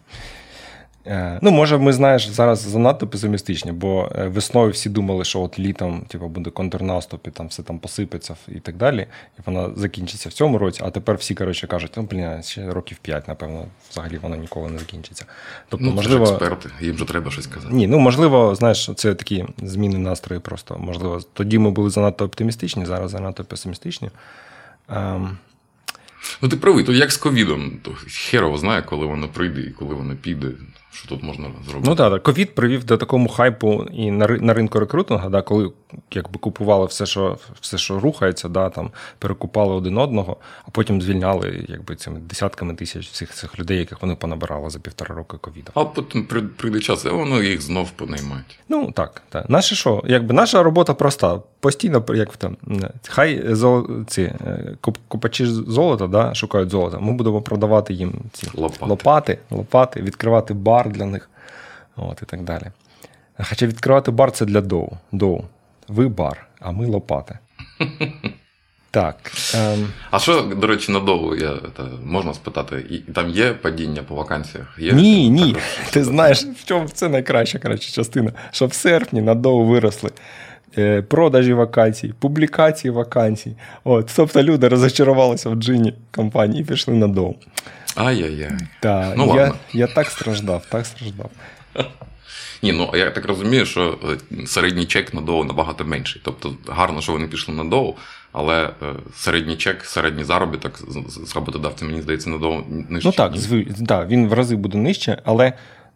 Е, 1.06 1.38
ну, 1.42 1.50
може, 1.50 1.78
ми 1.78 1.92
знаєш, 1.92 2.28
зараз 2.28 2.60
занадто 2.60 3.06
песимістичні, 3.06 3.72
бо 3.72 4.08
е, 4.18 4.28
весною 4.28 4.70
всі 4.70 4.88
думали, 4.88 5.24
що 5.24 5.40
от 5.40 5.58
літом 5.58 6.04
типу, 6.08 6.28
буде 6.28 6.50
контрнаступ 6.50 7.28
і 7.28 7.30
там 7.30 7.46
все 7.48 7.62
там 7.62 7.78
посипеться 7.78 8.36
і 8.48 8.60
так 8.60 8.76
далі. 8.76 9.06
І 9.38 9.42
вона 9.46 9.70
закінчиться 9.76 10.28
в 10.28 10.32
цьому 10.32 10.58
році, 10.58 10.82
а 10.84 10.90
тепер 10.90 11.16
всі 11.16 11.34
коротше, 11.34 11.66
кажуть, 11.66 11.92
ну, 11.96 12.02
блін, 12.02 12.42
ще 12.42 12.70
років 12.70 12.98
5, 12.98 13.28
напевно, 13.28 13.66
взагалі 13.90 14.18
вона 14.22 14.36
ніколи 14.36 14.70
не 14.70 14.78
закінчиться. 14.78 15.24
Тобто, 15.68 15.86
ну, 15.86 15.92
можливо, 15.92 16.26
це 16.26 16.30
ж 16.30 16.36
експерти, 16.36 16.70
їм 16.80 16.94
вже 16.94 17.04
треба 17.04 17.30
щось 17.30 17.46
казати. 17.46 17.74
Ні, 17.74 17.86
ну 17.86 17.98
можливо, 17.98 18.54
знаєш, 18.54 18.90
це 18.96 19.14
такі 19.14 19.44
зміни 19.58 19.98
настрої 19.98 20.40
просто. 20.40 20.78
Можливо, 20.78 21.20
тоді 21.32 21.58
ми 21.58 21.70
були 21.70 21.90
занадто 21.90 22.24
оптимістичні, 22.24 22.86
зараз 22.86 23.10
занадто 23.10 23.44
песимістичні. 23.44 24.10
Ем... 24.88 25.38
Ну, 26.42 26.48
ти 26.48 26.56
правий, 26.56 26.84
то 26.84 26.92
як 26.92 27.12
з 27.12 27.16
ковідом, 27.16 27.72
то 27.82 27.92
херово 28.30 28.58
знає, 28.58 28.82
коли 28.82 29.06
воно 29.06 29.28
прийде 29.28 29.60
і 29.60 29.70
коли 29.70 29.94
воно 29.94 30.16
піде 30.16 30.48
що 30.96 31.08
тут 31.08 31.22
можна 31.22 31.50
зробити. 31.68 31.90
Ну 31.90 31.96
так, 31.96 32.22
ковід 32.22 32.54
привів 32.54 32.84
до 32.84 32.96
такому 32.96 33.28
хайпу 33.28 33.86
і 33.92 34.10
на 34.10 34.26
на 34.26 34.54
ринку 34.54 34.80
рекрутингу, 34.80 35.28
да, 35.28 35.42
коли 35.42 35.72
якби 36.10 36.38
купували 36.38 36.86
все, 36.86 37.06
що 37.06 37.38
все, 37.60 37.78
що 37.78 38.00
рухається, 38.00 38.48
да, 38.48 38.70
там 38.70 38.90
перекупали 39.18 39.74
один 39.74 39.98
одного, 39.98 40.36
а 40.66 40.70
потім 40.70 41.02
звільняли 41.02 41.64
якби 41.68 41.96
цими 41.96 42.20
десятками 42.20 42.74
тисяч 42.74 43.08
всіх 43.08 43.30
цих 43.34 43.58
людей, 43.58 43.78
яких 43.78 44.02
вони 44.02 44.14
понабирали 44.14 44.70
за 44.70 44.78
півтора 44.78 45.14
року 45.14 45.38
ковіду. 45.40 45.70
А 45.74 45.84
потім 45.84 46.26
прийде 46.56 46.80
час, 46.80 47.04
і 47.04 47.08
воно 47.08 47.42
їх 47.42 47.62
знов 47.62 47.90
понаймають. 47.90 48.58
Ну 48.68 48.92
так, 48.92 49.22
так. 49.28 49.50
Наше 49.50 49.74
що? 49.74 50.02
Якби 50.06 50.34
наша 50.34 50.62
робота 50.62 50.94
проста. 50.94 51.40
Постійно, 51.60 52.04
як 52.14 52.36
там, 52.36 52.56
хай 53.08 53.54
зол, 53.54 53.88
ці 54.06 54.22
е, 54.22 54.76
купачі 55.08 55.46
золота 55.46 56.06
да, 56.06 56.34
шукають 56.34 56.70
золото. 56.70 57.00
Ми 57.00 57.12
будемо 57.12 57.42
продавати 57.42 57.94
їм 57.94 58.14
ці 58.32 58.48
лопати, 58.54 58.86
лопати, 58.86 59.38
лопати 59.50 60.02
відкривати 60.02 60.54
бар 60.54 60.85
бар 60.86 60.92
для 60.92 61.06
них. 61.06 61.30
От, 61.96 62.22
І 62.22 62.26
так 62.26 62.42
далі. 62.42 62.64
Хоча 63.38 63.66
відкривати 63.66 64.10
бар 64.10 64.32
це 64.32 64.44
для 64.44 64.60
доу. 64.60 64.92
Доу. 65.12 65.44
Ви 65.88 66.08
бар, 66.08 66.46
а 66.60 66.70
ми 66.70 66.86
лопати. 66.86 67.38
Так. 68.90 69.16
Ем... 69.54 69.88
А 70.10 70.18
що, 70.18 70.40
до 70.42 70.66
речі, 70.66 70.92
на 70.92 71.00
доу 71.00 71.34
я, 71.34 71.54
та, 71.76 71.82
можна 72.04 72.34
спитати, 72.34 72.84
і 72.90 72.98
там 72.98 73.30
є 73.30 73.52
падіння 73.52 74.02
по 74.02 74.14
вакансіях? 74.14 74.76
Є 74.78 74.92
Ні, 74.92 75.30
ні. 75.30 75.52
Також? 75.52 75.62
Ти 75.90 76.04
знаєш, 76.04 76.44
в 76.44 76.64
чому 76.64 76.88
це 76.88 77.08
найкраща 77.08 77.58
коротше, 77.58 77.92
частина, 77.92 78.32
що 78.50 78.66
в 78.66 78.72
серпні 78.72 79.20
на 79.20 79.34
доу 79.34 79.64
виросли. 79.64 80.10
Е, 80.78 81.02
продажі 81.02 81.52
вакансій, 81.52 82.14
публікації 82.18 82.90
вакансій. 82.90 83.56
От, 83.84 84.12
Тобто 84.16 84.42
люди 84.42 84.68
розочарувалися 84.68 85.50
в 85.50 85.54
джині 85.54 85.94
компанії 86.14 86.62
і 86.62 86.64
пішли 86.64 86.94
на 86.94 87.08
доу. 87.08 87.34
Ай-яй-яй. 87.96 88.52
Так, 88.80 89.14
ну, 89.16 89.36
я 89.36 89.54
я 89.72 89.86
так 89.86 90.10
страждав, 90.10 90.66
так 90.66 90.86
страждав. 90.86 91.30
Ні, 92.62 92.72
ну 92.72 92.90
я 92.94 93.10
так 93.10 93.24
розумію, 93.24 93.66
що 93.66 93.98
е, 94.32 94.46
середній 94.46 94.86
чек 94.86 95.14
на 95.14 95.20
доу 95.20 95.44
набагато 95.44 95.84
менший. 95.84 96.22
Тобто 96.24 96.54
гарно, 96.68 97.00
що 97.00 97.12
вони 97.12 97.26
пішли 97.26 97.54
на 97.54 97.64
доу, 97.64 97.94
але 98.32 98.64
е, 98.64 98.70
середній 99.14 99.56
чек, 99.56 99.84
середній 99.84 100.24
заробіток 100.24 100.80
з 101.08 101.34
роботодавця, 101.34 101.84
мені 101.84 102.02
здається, 102.02 102.30
на 102.30 102.38
доу 102.38 102.62
нижче. 102.68 103.08
Ну 103.08 103.12
так, 103.12 103.36
зв... 103.36 103.64
да, 103.78 104.04
він 104.04 104.28
в 104.28 104.32
рази 104.32 104.56
буде 104.56 104.78
нижче, 104.78 105.22
але 105.24 105.52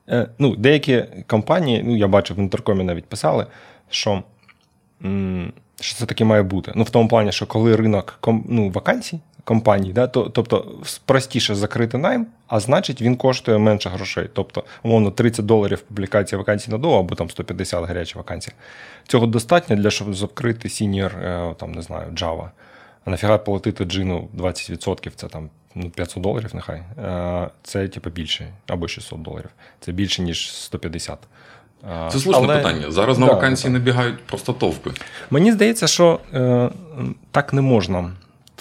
е, 0.09 0.29
ну, 0.39 0.57
деякі 0.57 1.05
компанії, 1.27 1.83
ну 1.85 1.97
я 1.97 2.09
бачив, 2.09 2.37
в 2.37 2.41
інтеркомі 2.41 2.85
навіть 2.85 3.05
писали, 3.05 3.47
що 3.91 4.23
що 5.81 5.97
це 5.97 6.07
таке 6.07 6.25
має 6.25 6.43
бути. 6.43 6.73
Ну, 6.75 6.83
в 6.83 6.91
тому 6.91 7.09
плані, 7.09 7.33
що 7.33 7.47
коли 7.47 7.77
ринок 7.77 8.19
ну, 8.49 8.71
вакансій 8.71 9.21
компаній, 9.51 9.93
да, 9.93 10.07
тобто 10.07 10.75
простіше 11.05 11.55
закрити 11.55 11.99
найм, 11.99 12.27
а 12.47 12.61
значить 12.61 13.03
він 13.03 13.17
коштує 13.17 13.59
менше 13.59 13.89
грошей. 13.89 14.29
Тобто, 14.33 14.65
умовно, 14.83 15.11
30 15.11 15.47
доларів 15.47 15.81
публікація 15.81 16.39
вакансій 16.39 16.71
на 16.71 16.79
DOU 16.79 16.99
або 16.99 17.15
там 17.15 17.31
150 17.31 17.85
гаряча 17.85 18.19
вакансія. 18.19 18.57
Цього 19.09 19.27
достатньо 19.27 19.77
для 19.77 19.91
щоб 19.91 20.15
закрити 20.15 20.69
senior, 20.69 21.13
там, 21.57 21.73
не 21.73 21.83
знаю, 21.83 22.11
Java. 22.13 22.51
А 23.05 23.11
нафіга 23.11 23.39
платити 23.39 23.85
Джину 23.85 24.29
20%, 24.37 25.11
це 25.17 25.29
там 25.29 25.51
ну, 25.75 25.91
500 25.91 26.23
доларів, 26.23 26.51
нехай. 26.55 26.83
Е, 26.99 27.51
це 27.63 27.89
типу, 27.89 28.11
більше, 28.11 28.53
або 28.67 28.89
600 28.89 29.23
доларів. 29.23 29.51
Це 29.81 29.93
більше, 29.93 30.23
ніж 30.23 30.53
150. 30.53 31.19
Це 32.13 32.19
слушне 32.19 32.43
Але... 32.45 32.57
питання. 32.57 32.91
Зараз 32.91 33.19
на 33.19 33.27
да, 33.27 33.33
вакансії 33.33 33.73
набігають 33.73 34.23
просто 34.23 34.53
товпи. 34.53 34.91
Мені 35.31 35.53
здається, 35.53 35.87
що 35.87 36.21
е, 36.35 36.71
так 37.31 37.53
не 37.53 37.61
можна. 37.61 38.11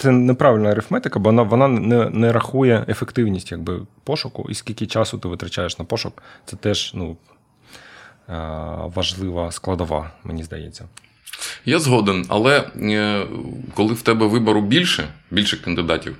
Це 0.00 0.10
неправильна 0.10 0.70
арифметика, 0.70 1.18
бо 1.18 1.30
вона 1.30 1.42
вона 1.42 1.68
не 1.68 2.10
не 2.10 2.32
рахує 2.32 2.84
ефективність 2.88 3.52
якби, 3.52 3.86
пошуку, 4.04 4.46
і 4.50 4.54
скільки 4.54 4.86
часу 4.86 5.18
ти 5.18 5.28
витрачаєш 5.28 5.78
на 5.78 5.84
пошук. 5.84 6.22
Це 6.44 6.56
теж 6.56 6.92
ну, 6.94 7.16
е, 8.28 8.34
важлива 8.94 9.52
складова, 9.52 10.10
мені 10.24 10.44
здається. 10.44 10.88
Я 11.64 11.78
згоден, 11.78 12.26
але 12.28 12.70
е, 12.76 13.26
коли 13.74 13.94
в 13.94 14.02
тебе 14.02 14.26
вибору 14.26 14.60
більше, 14.62 15.08
більше 15.30 15.56
кандидатів, 15.56 16.16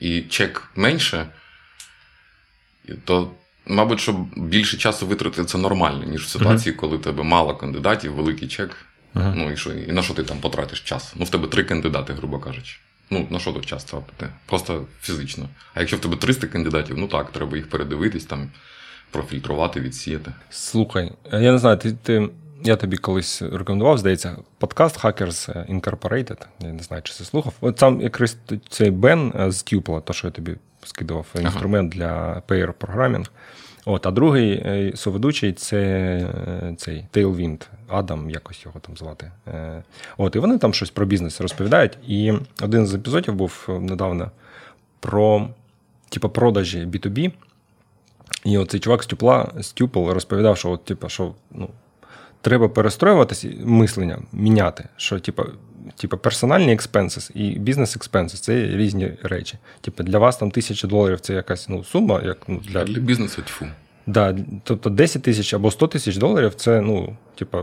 і 0.00 0.20
чек 0.20 0.70
менше, 0.76 1.26
то 3.04 3.30
Мабуть, 3.66 4.00
що 4.00 4.26
більше 4.36 4.76
часу 4.76 5.06
витратити 5.06 5.44
це 5.44 5.58
нормально, 5.58 6.04
ніж 6.04 6.24
в 6.24 6.28
ситуації, 6.28 6.74
коли 6.74 6.96
в 6.96 7.02
тебе 7.02 7.22
мало 7.22 7.56
кандидатів, 7.56 8.12
великий 8.12 8.48
чек. 8.48 8.76
Uh-huh. 9.14 9.32
Ну 9.36 9.52
і 9.52 9.56
що, 9.56 9.72
і 9.72 9.92
на 9.92 10.02
що 10.02 10.14
ти 10.14 10.22
там 10.22 10.38
потратиш 10.38 10.80
час? 10.80 11.12
Ну, 11.16 11.24
в 11.24 11.30
тебе 11.30 11.48
три 11.48 11.64
кандидати, 11.64 12.12
грубо 12.12 12.38
кажучи. 12.38 12.76
Ну, 13.10 13.26
на 13.30 13.38
що 13.38 13.52
тут 13.52 13.66
час 13.66 13.84
тратити? 13.84 14.28
Просто 14.46 14.86
фізично. 15.02 15.48
А 15.74 15.80
якщо 15.80 15.96
в 15.96 16.00
тебе 16.00 16.16
300 16.16 16.46
кандидатів, 16.46 16.98
ну 16.98 17.08
так, 17.08 17.32
треба 17.32 17.56
їх 17.56 17.68
передивитись, 17.68 18.24
там, 18.24 18.50
профільтрувати, 19.10 19.80
відсіяти. 19.80 20.32
Слухай, 20.50 21.12
я 21.32 21.52
не 21.52 21.58
знаю, 21.58 21.76
ти. 21.76 21.92
ти... 21.92 22.28
Я 22.64 22.76
тобі 22.76 22.96
колись 22.96 23.42
рекомендував, 23.42 23.98
здається, 23.98 24.36
подкаст 24.58 25.04
Hackers 25.04 25.70
Incorporated. 25.74 26.46
Я 26.60 26.72
не 26.72 26.82
знаю, 26.82 27.02
чи 27.02 27.12
це 27.12 27.24
слухав. 27.24 27.54
От 27.60 27.76
там 27.76 28.00
якраз 28.00 28.36
цей 28.68 28.90
Бен 28.90 29.32
з 29.48 29.62
Тюпла, 29.62 30.00
то, 30.00 30.12
що 30.12 30.26
я 30.26 30.30
тобі 30.30 30.56
скидував 30.84 31.26
інструмент 31.40 31.94
ага. 31.96 31.98
для 31.98 32.42
pair 32.48 32.72
програмінг. 32.72 33.26
От, 33.84 34.06
А 34.06 34.10
другий 34.10 34.52
е, 34.52 34.92
соведучий 34.94 35.52
це 35.52 35.78
е, 35.82 36.74
цей 36.76 37.06
Tailwind, 37.12 37.66
Адам, 37.88 38.30
якось 38.30 38.64
його 38.64 38.80
там 38.80 38.96
звати. 38.96 39.30
Е, 39.48 39.82
от, 40.16 40.36
І 40.36 40.38
вони 40.38 40.58
там 40.58 40.74
щось 40.74 40.90
про 40.90 41.06
бізнес 41.06 41.40
розповідають. 41.40 41.98
І 42.06 42.32
один 42.62 42.86
з 42.86 42.94
епізодів 42.94 43.34
був 43.34 43.66
недавно 43.68 44.30
про 45.00 45.48
типу, 46.08 46.28
продажі 46.28 46.86
B2B. 46.86 47.32
І 48.44 48.58
оцей 48.58 48.80
чувак 48.80 49.02
з 49.02 49.06
Тюпла, 49.06 49.52
з 49.60 49.72
Тюпл 49.72 50.10
розповідав, 50.10 50.58
що 50.58 50.70
от, 50.70 50.84
типу, 50.84 51.08
що 51.08 51.34
ну, 51.50 51.68
треба 52.40 52.68
перестроюватися, 52.68 53.48
мислення, 53.64 54.18
міняти. 54.32 54.84
Що, 54.96 55.20
типу, 55.20 55.44
типу, 55.96 56.18
персональні 56.18 56.72
експенсис 56.72 57.30
і 57.34 57.58
бізнес 57.58 57.96
експенсис 57.96 58.40
це 58.40 58.66
різні 58.66 59.12
речі. 59.22 59.58
Типу, 59.80 60.02
для 60.02 60.18
вас 60.18 60.36
там 60.36 60.50
тисяча 60.50 60.88
доларів 60.88 61.20
це 61.20 61.34
якась 61.34 61.68
ну, 61.68 61.84
сума. 61.84 62.22
як 62.24 62.38
ну, 62.48 62.60
Для 62.68 62.84
для 62.84 63.00
бізнесу 63.00 63.42
тьфу. 63.42 63.66
Да, 64.06 64.36
тобто 64.64 64.90
10 64.90 65.22
тисяч 65.22 65.54
або 65.54 65.70
100 65.70 65.86
тисяч 65.86 66.16
доларів 66.16 66.54
це 66.54 66.80
ну, 66.80 67.16
типу, 67.34 67.58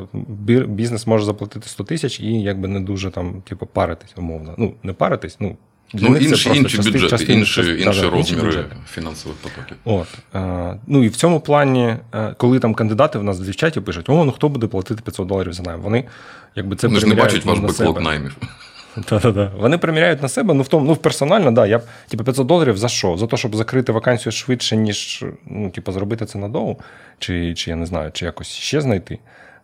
бізнес 0.68 1.08
може 1.08 1.26
заплатити 1.26 1.70
100 1.70 1.84
тисяч 1.84 2.20
і 2.20 2.42
якби 2.42 2.68
не 2.68 2.80
дуже 2.80 3.12
там, 3.12 3.42
типу, 3.42 3.66
паритись, 3.66 4.14
умовно. 4.18 4.56
Ну, 4.58 4.74
не 4.84 4.94
паритись, 4.94 5.38
ну. 5.40 5.58
Для 5.94 6.10
ну, 6.10 6.18
інші 6.18 6.50
інші 6.50 6.78
бюджети, 6.78 7.10
частин, 7.10 7.40
інші, 7.40 7.56
частин, 7.56 7.88
інші 7.88 8.02
да, 8.02 8.10
розміри 8.10 8.48
інші 8.48 8.64
фінансових 8.90 9.38
потоків. 9.38 9.78
От. 9.86 10.08
А, 10.34 10.74
Ну 10.88 11.04
і 11.04 11.08
в 11.08 11.16
цьому 11.16 11.40
плані, 11.40 11.96
коли 12.38 12.60
там 12.60 12.74
кандидати 12.74 13.20
в 13.20 13.24
нас 13.24 13.40
в 13.40 13.56
чаті 13.56 13.82
пишуть, 13.82 14.10
о, 14.10 14.26
ну 14.26 14.32
хто 14.32 14.50
буде 14.50 14.68
платити 14.68 15.02
500 15.02 15.28
доларів 15.28 15.54
за 15.54 15.64
найм? 15.64 15.82
Вони 15.82 16.04
якби 16.56 16.76
це 16.76 16.88
Вони 16.88 17.00
ж 17.00 17.08
не 17.08 17.16
бачать 17.16 17.46
ваш 17.46 17.60
беклог 17.60 18.02
наймів. 18.02 18.38
Та-та-та. 19.06 19.52
Вони 19.58 19.78
приміряють 19.78 20.22
на 20.22 20.30
себе, 20.30 20.54
ну 20.54 20.64
в 20.64 20.68
тому, 20.68 20.86
ну 20.86 20.96
персонально, 20.96 21.52
да, 21.52 21.68
я 21.68 21.82
типу, 22.08 22.24
500 22.24 22.48
доларів 22.48 22.78
за 22.78 22.88
що? 22.88 23.18
За 23.18 23.28
те, 23.28 23.38
щоб 23.38 23.56
закрити 23.56 23.92
вакансію 23.92 24.34
швидше, 24.34 24.78
ніж 24.78 25.26
ну, 25.46 25.70
типу, 25.70 25.92
зробити 25.92 26.26
це 26.26 26.38
надовго, 26.38 26.76
чи 27.20 27.54
чи 27.54 27.70
я 27.70 27.76
не 27.76 27.86
знаю, 27.86 28.12
чи 28.14 28.26
якось 28.26 28.48
ще 28.48 28.82
знайти. 28.82 29.20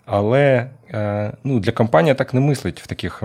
Але 0.06 0.70
е, 0.92 1.32
ну, 1.44 1.60
для 1.60 1.72
компанії 1.72 2.16
так 2.16 2.34
не 2.34 2.40
мислить 2.40 2.82
в 2.82 2.88
таких 2.88 3.24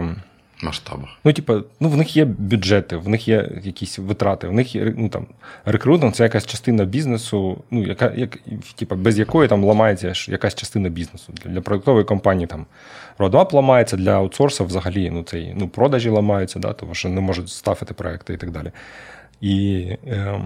масштабах. 0.63 1.09
Ну, 1.25 1.33
типу, 1.33 1.55
ну, 1.81 1.89
в 1.89 1.97
них 1.97 2.17
є 2.17 2.25
бюджети, 2.25 2.97
в 2.97 3.09
них 3.09 3.29
є 3.29 3.51
якісь 3.63 3.99
витрати, 3.99 4.49
в 4.49 4.53
них 4.53 4.75
є 4.75 4.95
ну, 4.97 5.09
там, 5.09 5.27
рекрутинг 5.65 6.13
це 6.13 6.23
якась 6.23 6.47
частина 6.47 6.85
бізнесу, 6.85 7.59
ну, 7.71 7.83
яка, 7.83 8.13
як, 8.17 8.39
типу, 8.75 8.97
без 8.97 9.19
якої 9.19 9.49
там 9.49 9.65
ламається 9.65 10.13
якась 10.29 10.55
частина 10.55 10.89
бізнесу. 10.89 11.33
Для, 11.33 11.51
для 11.51 11.61
продуктової 11.61 12.05
компанії 12.05 12.47
там 12.47 12.67
родап 13.19 13.53
ламається, 13.53 13.97
для 13.97 14.13
аутсорсу 14.13 14.65
взагалі 14.65 15.11
ну, 15.11 15.23
цей, 15.23 15.55
ну, 15.57 15.69
продажі 15.69 16.11
ламаються, 16.11 16.59
да, 16.59 16.73
тому 16.73 16.95
що 16.95 17.09
не 17.09 17.21
можуть 17.21 17.49
ставити 17.49 17.95
проекти 17.95 18.35
і 18.35 18.37
так 18.37 18.51
далі. 18.51 18.73
І 19.41 19.79
е, 20.07 20.41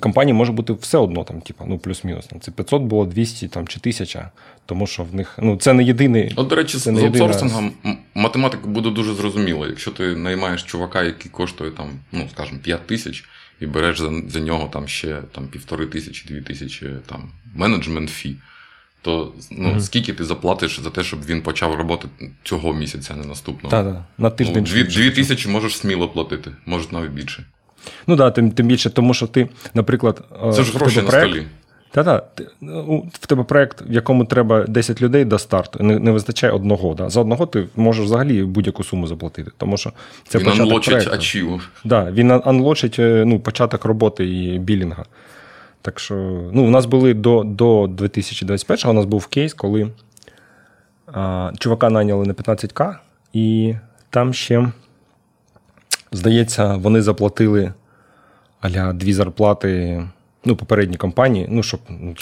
компанії 0.00 0.34
може 0.34 0.52
бути 0.52 0.72
все 0.72 0.98
одно, 0.98 1.24
там, 1.24 1.40
типу, 1.40 1.64
ну, 1.68 1.78
плюс-мінус. 1.78 2.28
Це 2.40 2.50
500 2.50 2.82
було 2.82 3.06
200 3.06 3.48
там, 3.48 3.68
чи 3.68 3.80
1000, 3.80 4.30
тому 4.66 4.86
що 4.86 5.04
в 5.04 5.14
них 5.14 5.38
ну, 5.42 5.56
це 5.56 5.72
не 5.72 5.84
єдиний. 5.84 6.32
От, 6.36 6.48
до 6.48 6.56
речі, 6.56 6.78
з 6.78 6.86
аутсорсингом 6.86 7.72
єдина... 7.84 8.02
математика 8.14 8.68
буде 8.68 8.90
дуже 8.90 9.14
зрозуміла. 9.14 9.66
Якщо 9.66 9.90
ти 9.90 10.16
наймаєш 10.16 10.62
чувака, 10.62 11.02
який 11.02 11.30
коштує, 11.30 11.70
там, 11.70 11.90
ну, 12.12 12.28
скажімо, 12.34 12.58
5 12.62 12.86
тисяч, 12.86 13.24
і 13.60 13.66
береш 13.66 13.98
за 13.98 14.12
за 14.28 14.40
нього 14.40 14.68
там 14.72 14.88
ще 14.88 15.22
там, 15.32 15.48
півтори 15.48 15.86
тисячі, 15.86 16.28
дві 16.28 16.40
тисячі 16.40 16.90
там, 17.06 17.30
менеджмент 17.54 18.10
фі, 18.10 18.36
то 19.02 19.32
ну, 19.50 19.68
mm-hmm. 19.68 19.80
скільки 19.80 20.12
ти 20.12 20.24
заплатиш 20.24 20.80
за 20.80 20.90
те, 20.90 21.04
щоб 21.04 21.26
він 21.26 21.42
почав 21.42 21.74
роботи 21.74 22.08
цього 22.44 22.74
місяця, 22.74 23.14
а 23.14 23.16
не 23.16 23.26
наступного? 23.26 23.70
Так, 23.70 23.94
так. 23.94 24.04
На 24.18 24.30
тиждень. 24.30 24.64
Ну, 24.66 24.72
дві, 24.72 24.84
дві 24.84 25.10
тисячі 25.10 25.50
можеш 25.50 25.76
сміло 25.76 26.08
платити, 26.08 26.50
може 26.66 26.86
навіть 26.92 27.10
більше. 27.10 27.44
Ну 28.06 28.16
так, 28.16 28.26
да, 28.26 28.30
тим 28.30 28.50
тим 28.50 28.66
більше, 28.66 28.90
тому 28.90 29.14
що 29.14 29.26
ти, 29.26 29.48
наприклад, 29.74 30.24
е, 30.48 30.52
це 30.52 30.62
ж 30.62 30.72
гроші 30.72 31.02
на 31.02 31.08
проект, 31.08 31.30
столі. 31.30 31.46
Та-та, 31.90 32.22
ну, 32.60 33.06
в 33.12 33.26
тебе 33.26 33.44
проєкт, 33.44 33.82
в 33.88 33.92
якому 33.92 34.24
треба 34.24 34.64
10 34.64 35.02
людей 35.02 35.24
до 35.24 35.38
старту, 35.38 35.82
не 35.82 35.98
не 35.98 36.10
вистачає 36.10 36.52
одного. 36.52 36.94
Да? 36.94 37.08
За 37.08 37.20
одного 37.20 37.46
ти 37.46 37.64
можеш 37.76 38.04
взагалі 38.04 38.42
будь-яку 38.42 38.84
суму 38.84 39.06
заплатити. 39.06 39.50
Тому 39.56 39.76
що 39.76 39.92
це 40.28 40.38
Він 40.38 40.48
анлочить 40.48 41.08
ачів. 41.12 41.70
Да, 41.84 42.10
він 42.10 42.30
анлочить 42.30 42.98
е, 42.98 43.24
ну, 43.26 43.40
початок 43.40 43.84
роботи 43.84 44.26
і 44.26 44.58
білінга. 44.58 45.04
Так 45.82 46.00
що, 46.00 46.14
ну, 46.52 46.66
у 46.66 46.70
нас 46.70 46.86
були 46.86 47.14
до 47.14 47.44
до 47.44 47.84
2021-го, 47.84 48.90
у 48.90 48.94
нас 48.94 49.04
був 49.04 49.26
кейс, 49.26 49.54
коли 49.54 49.90
а, 51.12 51.52
чувака 51.58 51.90
найняли 51.90 52.26
на 52.26 52.32
15к, 52.32 52.96
і 53.32 53.74
там 54.10 54.34
ще, 54.34 54.72
здається, 56.12 56.74
вони 56.74 57.02
заплатили 57.02 57.72
аля 58.60 58.92
дві 58.92 59.12
зарплати 59.12 60.02
ну, 60.44 60.56
попередній 60.56 60.96
компанії, 60.96 61.46
ну, 61.50 61.62
щоб 61.62 61.80
ну, 61.88 62.14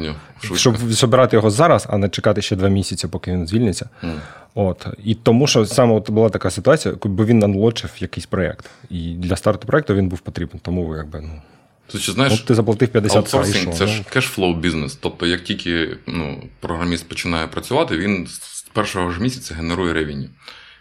нього. 0.00 0.16
Щоб 0.56 0.76
збирати 0.76 1.36
його 1.36 1.50
зараз, 1.50 1.86
а 1.90 1.98
не 1.98 2.08
чекати 2.08 2.42
ще 2.42 2.56
два 2.56 2.68
місяці, 2.68 3.08
поки 3.08 3.32
він 3.32 3.46
звільниться. 3.46 3.88
Mm. 4.02 4.14
От. 4.54 4.86
І 5.04 5.14
тому, 5.14 5.46
що 5.46 5.66
саме 5.66 5.94
от 5.94 6.10
була 6.10 6.28
така 6.28 6.50
ситуація, 6.50 6.94
бо 7.04 7.24
він 7.24 7.44
ан 7.44 7.55
лочив 7.55 7.90
якийсь 7.98 8.26
проєкт. 8.26 8.70
І 8.90 9.14
для 9.14 9.36
старту 9.36 9.66
проєкту 9.66 9.94
він 9.94 10.08
був 10.08 10.20
потрібен. 10.20 10.60
Тому 10.62 10.96
якби, 10.96 11.20
ну. 11.20 11.42
Ти, 11.92 11.98
знаєш, 11.98 12.32
От 12.32 12.44
ти 12.44 12.54
заплатив 12.54 12.88
50 12.88 13.16
аутсорсинг 13.16 13.74
це 13.74 13.86
ж 13.86 14.04
cash 14.12 14.33
flow 14.33 14.54
бізнес. 14.54 14.96
Тобто, 14.96 15.26
як 15.26 15.44
тільки 15.44 15.96
ну, 16.06 16.42
програміст 16.60 17.08
починає 17.08 17.46
працювати, 17.46 17.98
він 17.98 18.26
з 18.26 18.66
першого 18.72 19.10
ж 19.10 19.20
місяця 19.20 19.54
генерує 19.54 19.92
revenue. 19.92 20.28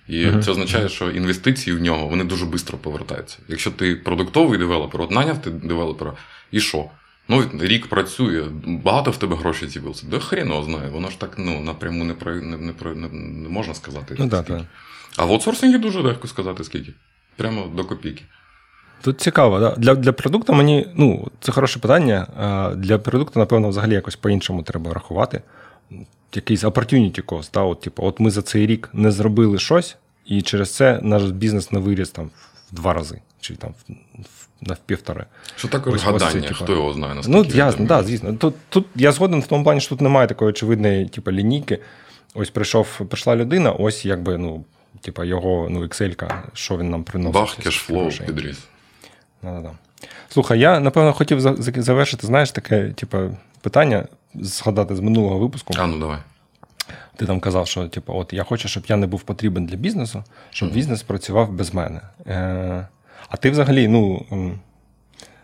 І 0.07 0.25
uh-huh. 0.25 0.43
це 0.43 0.51
означає, 0.51 0.89
що 0.89 1.11
інвестиції 1.11 1.75
в 1.75 1.81
нього 1.81 2.07
вони 2.07 2.23
дуже 2.23 2.45
швидко 2.45 2.77
повертаються. 2.77 3.37
Якщо 3.47 3.71
ти 3.71 3.95
продуктовий 3.95 4.59
девелопер, 4.59 5.01
от 5.01 5.11
наняв 5.11 5.41
ти 5.41 5.49
девелопера, 5.49 6.13
і 6.51 6.59
що? 6.59 6.85
Ну, 7.29 7.43
рік 7.59 7.87
працює, 7.87 8.43
багато 8.65 9.11
в 9.11 9.17
тебе 9.17 9.35
грошей 9.35 9.69
з'явилося. 9.69 10.05
Да 10.11 10.19
хріно 10.19 10.63
знає, 10.63 10.89
воно 10.89 11.09
ж 11.09 11.19
так 11.19 11.35
ну, 11.37 11.61
напряму 11.61 12.03
не 12.03 12.13
про, 12.13 12.35
не, 12.35 12.57
не, 12.57 12.73
не, 12.95 13.07
не 13.13 13.49
можна 13.49 13.73
сказати. 13.73 14.15
Ну, 14.19 14.27
да, 14.27 14.43
так. 14.43 14.61
А 15.17 15.25
в 15.25 15.31
аутсорсингі 15.31 15.77
дуже 15.77 15.99
легко 15.99 16.27
сказати, 16.27 16.63
скільки. 16.63 16.93
Прямо 17.35 17.67
до 17.75 17.85
копійки. 17.85 18.23
Тут 19.01 19.21
цікаво, 19.21 19.59
да? 19.59 19.75
для 19.75 19.95
для 19.95 20.11
продукту 20.11 20.53
мені 20.53 20.87
ну, 20.95 21.27
це 21.39 21.51
хороше 21.51 21.79
питання. 21.79 22.27
Для 22.77 22.97
продукту, 22.97 23.39
напевно, 23.39 23.69
взагалі 23.69 23.93
якось 23.93 24.15
по-іншому 24.15 24.63
треба 24.63 24.93
рахувати. 24.93 25.41
Якийсь 26.33 26.63
opportunity 26.63 27.23
cost. 27.23 27.49
Да? 27.53 27.61
От, 27.61 27.81
типу, 27.81 28.03
от 28.03 28.19
ми 28.19 28.31
за 28.31 28.41
цей 28.41 28.67
рік 28.67 28.89
не 28.93 29.11
зробили 29.11 29.59
щось, 29.59 29.97
і 30.25 30.41
через 30.41 30.75
це 30.75 30.99
наш 31.03 31.23
бізнес 31.23 31.71
не 31.71 31.79
виріс 31.79 32.09
там 32.09 32.29
в 32.71 32.75
два 32.75 32.93
рази, 32.93 33.21
чи 33.39 33.55
там 33.55 33.73
на 34.61 34.77
півтори. 34.85 35.25
Що 35.55 35.67
таке 35.67 35.91
гадання? 35.91 36.41
Типу. 36.41 36.63
Хто 36.63 36.73
його 36.73 36.93
знає? 36.93 37.21
Ну, 37.27 37.43
ясно, 37.43 37.85
да, 37.85 38.03
звісно. 38.03 38.33
Тут 38.33 38.55
тут 38.69 38.85
я 38.95 39.11
згоден 39.11 39.39
в 39.39 39.47
тому 39.47 39.63
плані, 39.63 39.81
що 39.81 39.89
тут 39.89 40.01
немає 40.01 40.27
такої 40.27 40.49
очевидної, 40.49 41.05
типу, 41.05 41.31
лінійки. 41.31 41.79
Ось 42.33 42.49
прийшов, 42.49 43.01
прийшла 43.09 43.35
людина, 43.35 43.71
ось 43.71 44.05
якби, 44.05 44.37
ну, 44.37 44.65
типу, 45.01 45.23
його 45.23 45.67
ну, 45.69 45.81
Excel, 45.81 46.31
що 46.53 46.77
він 46.77 46.89
нам 46.89 47.03
приносить. 47.03 47.33
Бах, 47.33 47.55
кешфлоу 47.55 48.09
підріс. 48.25 48.59
Да-да-да. 49.43 49.71
Слухай, 50.29 50.59
я 50.59 50.79
напевно 50.79 51.13
хотів 51.13 51.41
завершити, 51.81 52.27
знаєш, 52.27 52.51
таке, 52.51 52.89
типу, 52.89 53.17
питання 53.61 54.05
згадати 54.35 54.95
з 54.95 54.99
минулого 54.99 55.37
випуску. 55.39 55.73
А, 55.77 55.87
ну 55.87 55.99
давай. 55.99 56.17
Ти 57.15 57.25
там 57.25 57.39
казав, 57.39 57.67
що 57.67 57.87
типу, 57.87 58.13
от 58.13 58.33
я 58.33 58.43
хочу, 58.43 58.67
щоб 58.67 58.83
я 58.87 58.95
не 58.95 59.07
був 59.07 59.21
потрібен 59.21 59.65
для 59.65 59.75
бізнесу, 59.75 60.23
щоб 60.49 60.69
mm-hmm. 60.69 60.73
бізнес 60.73 61.03
працював 61.03 61.51
без 61.51 61.73
мене. 61.73 62.01
Е, 62.27 62.87
А 63.29 63.37
ти 63.37 63.49
взагалі, 63.49 63.87
ну, 63.87 64.25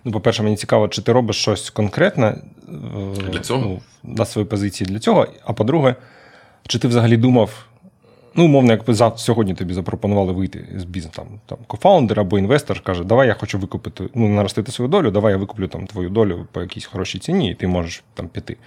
ну, 0.04 0.12
по-перше, 0.12 0.44
мені 0.44 0.56
цікаво, 0.56 0.88
чи 0.88 1.02
ти 1.02 1.12
робиш 1.12 1.36
щось 1.36 1.70
конкретне 1.70 2.28
е, 2.28 3.32
для 3.32 3.40
цього? 3.40 3.62
Ну, 3.62 3.82
на 4.18 4.26
своїй 4.26 4.48
позиції 4.48 4.88
для 4.88 5.00
цього. 5.00 5.28
А 5.46 5.54
по-друге, 5.54 5.96
чи 6.68 6.80
ти 6.80 6.88
взагалі 6.88 7.18
думав, 7.18 7.66
ну, 8.36 8.46
умовно, 8.46 8.72
якби 8.72 8.96
сьогодні 9.18 9.54
тобі 9.54 9.74
запропонували 9.74 10.34
вийти 10.34 10.66
з 10.78 10.84
бізнесу, 10.84 11.16
там, 11.16 11.28
там 11.46 11.58
co-founder 11.68 12.20
або 12.20 12.40
інвестор 12.40 12.82
каже, 12.82 13.04
давай 13.04 13.28
я 13.28 13.34
хочу 13.34 13.60
викупити, 13.60 14.10
ну, 14.16 14.30
наростити 14.30 14.72
свою 14.72 14.90
долю, 14.90 15.12
давай 15.12 15.34
я 15.34 15.38
викуплю 15.38 15.68
там 15.68 15.88
твою 15.88 16.10
долю 16.10 16.48
по 16.52 16.62
якійсь 16.62 16.86
хорошій 16.86 17.20
ціні, 17.20 17.52
і 17.52 17.54
ти 17.54 17.68
можеш 17.68 18.04
там 18.14 18.28
піти. 18.28 18.58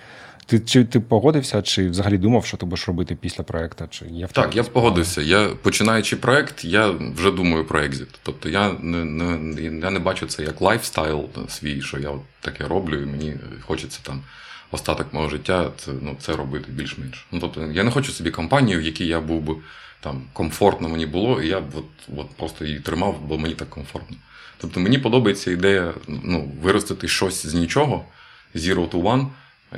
Ти 0.47 0.61
чи 0.61 0.85
ти 0.85 1.01
погодився, 1.01 1.63
чи 1.63 1.89
взагалі 1.89 2.19
думав, 2.19 2.47
що 2.47 2.57
ти 2.57 2.67
будеш 2.67 2.89
робити 2.89 3.15
після 3.15 3.45
проекту? 3.45 3.85
Чи 3.91 4.05
є 4.07 4.27
Так, 4.27 4.57
я 4.57 4.63
погодився. 4.63 5.23
Я 5.23 5.49
починаючи 5.63 6.17
проект, 6.17 6.65
я 6.65 6.91
вже 7.17 7.31
думаю 7.31 7.65
про 7.65 7.81
exit. 7.81 8.09
Тобто 8.23 8.49
я 8.49 8.73
не 8.81 9.05
не, 9.05 9.63
я 9.63 9.91
не 9.91 9.99
бачу 9.99 10.27
це 10.27 10.43
як 10.43 10.61
lifestyle 10.61 11.25
свій, 11.49 11.81
що 11.81 11.99
я 11.99 12.11
таке 12.41 12.65
роблю, 12.65 13.03
і 13.03 13.07
мені 13.07 13.35
хочеться 13.61 14.01
там 14.03 14.23
остаток 14.71 15.13
мого 15.13 15.29
життя 15.29 15.71
це 15.77 15.93
ну, 16.03 16.17
це 16.21 16.37
робити 16.37 16.73
більш-менш. 16.73 17.27
Ну, 17.33 17.41
Тобто 17.41 17.67
я 17.67 17.85
не 17.85 17.91
хочу 17.91 18.13
собі 18.13 18.31
компанію, 18.31 18.79
в 18.79 18.83
якій 18.83 19.07
я 19.07 19.21
був 19.21 19.43
би 19.43 19.55
там 20.01 20.23
комфортно 20.33 20.89
мені 20.89 21.07
було, 21.07 21.43
і 21.43 21.49
я 21.49 21.61
б 21.61 21.65
от, 21.75 21.85
от 22.17 22.31
просто 22.31 22.65
її 22.65 22.81
тримав, 22.81 23.21
бо 23.27 23.39
мені 23.39 23.55
так 23.55 23.71
комфортно. 23.71 24.17
Тобто 24.59 24.81
мені 24.81 24.99
подобається 24.99 25.51
ідея 25.51 25.95
ну, 26.09 26.53
виростити 26.63 27.09
щось 27.09 27.47
з 27.47 27.55
нічого, 27.55 28.05
zero 28.55 28.89
to 28.89 29.03
one, 29.03 29.27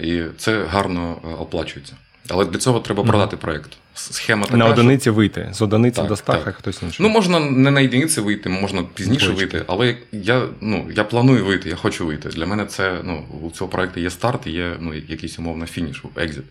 і 0.01 0.25
це 0.39 0.65
гарно 0.65 1.17
е, 1.25 1.29
оплачується. 1.29 1.97
Але 2.31 2.45
для 2.45 2.59
цього 2.59 2.81
треба 2.81 3.05
продати 3.05 3.37
mm. 3.37 3.41
проєкт. 3.41 3.71
Схема 3.95 4.45
така, 4.45 4.57
На 4.57 4.67
одиниці 4.67 5.03
що... 5.03 5.13
вийти. 5.13 5.49
З 5.53 5.63
одиниці 5.63 5.97
так, 5.97 6.09
до 6.09 6.15
ста, 6.15 6.41
хай 6.45 6.53
хтось 6.53 6.83
інший. 6.83 7.07
Ну, 7.07 7.13
можна 7.13 7.41
не 7.41 7.71
на 7.71 7.83
одиниці 7.83 8.21
вийти, 8.21 8.49
можна 8.49 8.83
пізніше 8.83 9.27
Точки. 9.27 9.37
вийти, 9.37 9.65
але 9.67 9.97
я 10.13 10.43
ну, 10.61 10.91
я 10.95 11.05
планую 11.05 11.45
вийти, 11.45 11.69
я 11.69 11.77
хочу 11.77 12.07
вийти. 12.07 12.29
Для 12.29 12.47
мене 12.47 12.67
це 12.67 12.99
ну, 13.05 13.25
у 13.43 13.51
цього 13.51 13.71
проєкту 13.71 14.01
є 14.01 14.11
старт, 14.11 14.47
є 14.47 14.77
ну, 14.81 14.95
якийсь 14.95 15.39
умовно 15.39 15.67
фініш, 15.67 16.03
екзит. 16.17 16.45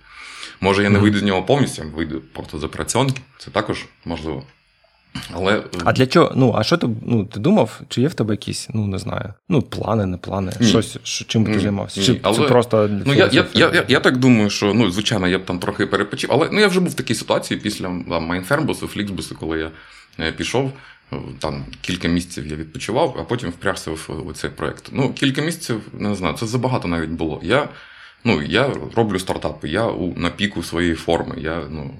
Може, 0.61 0.83
я 0.83 0.89
не 0.89 0.99
mm. 0.99 1.01
вийду 1.01 1.19
з 1.19 1.23
нього 1.23 1.43
повністю, 1.43 1.83
вийду 1.95 2.21
просто 2.33 2.59
з 2.59 2.63
операціонки. 2.63 3.21
Це 3.37 3.51
також 3.51 3.85
можливо. 4.05 4.43
Але... 5.33 5.63
А 5.85 5.93
для 5.93 6.07
чого? 6.07 6.31
Ну, 6.35 6.55
а 6.57 6.63
що 6.63 6.77
ти 6.77 6.87
ну, 7.05 7.25
ти 7.25 7.39
думав, 7.39 7.81
чи 7.89 8.01
є 8.01 8.07
в 8.07 8.13
тебе 8.13 8.33
якісь, 8.33 8.69
ну 8.73 8.87
не 8.87 8.97
знаю, 8.97 9.33
ну, 9.49 9.61
плани, 9.61 10.05
не 10.05 10.17
плани, 10.17 10.51
Ні. 10.59 10.67
щось, 10.67 10.97
що, 11.03 11.25
чим 11.25 11.43
би 11.43 11.53
ти 11.53 11.59
займався? 11.59 12.01
Чи 12.01 12.19
але... 12.21 12.37
це 12.37 12.43
просто 12.43 12.89
ну, 13.05 13.13
я, 13.13 13.29
я, 13.31 13.45
я, 13.53 13.71
я, 13.73 13.85
я 13.87 13.99
так 13.99 14.17
думаю, 14.17 14.49
що 14.49 14.73
ну, 14.73 14.91
звичайно, 14.91 15.27
я 15.27 15.39
б 15.39 15.45
там 15.45 15.59
трохи 15.59 15.85
перепочив, 15.85 16.29
але 16.33 16.49
ну, 16.51 16.59
я 16.59 16.67
вже 16.67 16.79
був 16.79 16.89
в 16.89 16.95
такій 16.95 17.15
ситуації 17.15 17.59
після 17.59 17.89
Майнфербусу, 18.19 18.87
Фліксбусу, 18.87 19.35
коли 19.35 19.59
я 19.59 19.71
е, 20.19 20.31
пішов. 20.31 20.71
Там 21.39 21.65
кілька 21.81 22.07
місяців 22.07 22.47
я 22.47 22.55
відпочивав, 22.55 23.17
а 23.19 23.23
потім 23.23 23.49
впрягся 23.49 23.91
в 23.91 24.33
цей 24.33 24.49
проєкт. 24.49 24.89
Ну, 24.91 25.13
кілька 25.13 25.41
місяців, 25.41 25.81
не 25.93 26.15
знаю, 26.15 26.35
це 26.37 26.45
забагато 26.45 26.87
навіть 26.87 27.09
було. 27.09 27.39
Я 27.43 27.69
ну, 28.23 28.41
я 28.41 28.69
роблю 28.95 29.19
стартапи, 29.19 29.69
я 29.69 29.85
у, 29.85 30.13
на 30.17 30.29
піку 30.29 30.63
своєї 30.63 30.95
форми. 30.95 31.35
Я 31.37 31.63
ну, 31.71 31.91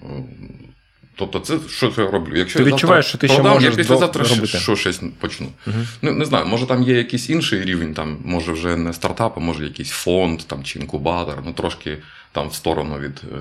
Тобто, 1.17 1.39
це 1.39 1.60
що 1.69 1.93
я 1.97 2.12
роблю? 2.12 2.38
Якщо 2.38 2.60
ти 2.60 2.65
я 2.65 2.75
відчуваєш, 2.75 3.06
що 3.06 3.17
ти 3.17 3.27
ще 3.27 3.41
можеш 3.41 3.63
я 3.63 3.75
післязавтра 3.75 4.23
робити. 4.23 4.47
що 4.47 4.75
щось 4.75 5.01
почну. 5.19 5.47
Угу. 5.67 5.75
Ну, 6.01 6.12
Не 6.12 6.25
знаю, 6.25 6.45
може 6.45 6.65
там 6.65 6.84
є 6.84 6.97
якийсь 6.97 7.30
інший 7.30 7.63
рівень, 7.63 7.93
там, 7.93 8.17
може 8.23 8.51
вже 8.51 8.77
не 8.77 8.93
стартап, 8.93 9.34
а 9.38 9.39
може 9.39 9.63
якийсь 9.63 9.89
фонд 9.89 10.39
там, 10.39 10.63
чи 10.63 10.80
інкубатор, 10.80 11.36
ну 11.45 11.53
трошки 11.53 11.97
там 12.32 12.49
в 12.49 12.53
сторону 12.53 12.99
від 12.99 13.21
е, 13.34 13.38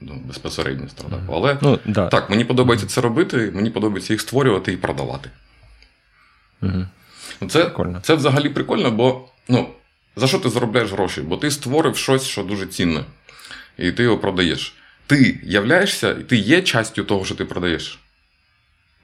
ну, 0.00 0.22
безпосередньо 0.24 0.88
стартапу. 0.88 1.32
Але 1.32 1.58
ну, 1.62 1.78
да. 1.84 2.08
так, 2.08 2.30
мені 2.30 2.44
подобається 2.44 2.86
це 2.86 3.00
робити, 3.00 3.52
мені 3.54 3.70
подобається 3.70 4.12
їх 4.12 4.20
створювати 4.20 4.72
і 4.72 4.76
продавати. 4.76 5.30
Угу. 6.62 6.86
Це 7.48 7.70
це 8.02 8.14
взагалі 8.14 8.48
прикольно, 8.48 8.90
бо 8.90 9.28
ну, 9.48 9.68
за 10.16 10.26
що 10.26 10.38
ти 10.38 10.48
заробляєш 10.48 10.92
гроші? 10.92 11.20
Бо 11.20 11.36
ти 11.36 11.50
створив 11.50 11.96
щось, 11.96 12.24
що 12.24 12.42
дуже 12.42 12.66
цінне, 12.66 13.04
і 13.78 13.92
ти 13.92 14.02
його 14.02 14.18
продаєш 14.18 14.74
ти 15.12 15.38
являєшся, 15.42 16.10
і 16.10 16.22
ти 16.22 16.36
є 16.36 16.62
частю 16.62 17.04
того, 17.04 17.24
що 17.24 17.34
ти 17.34 17.44
продаєш? 17.44 17.98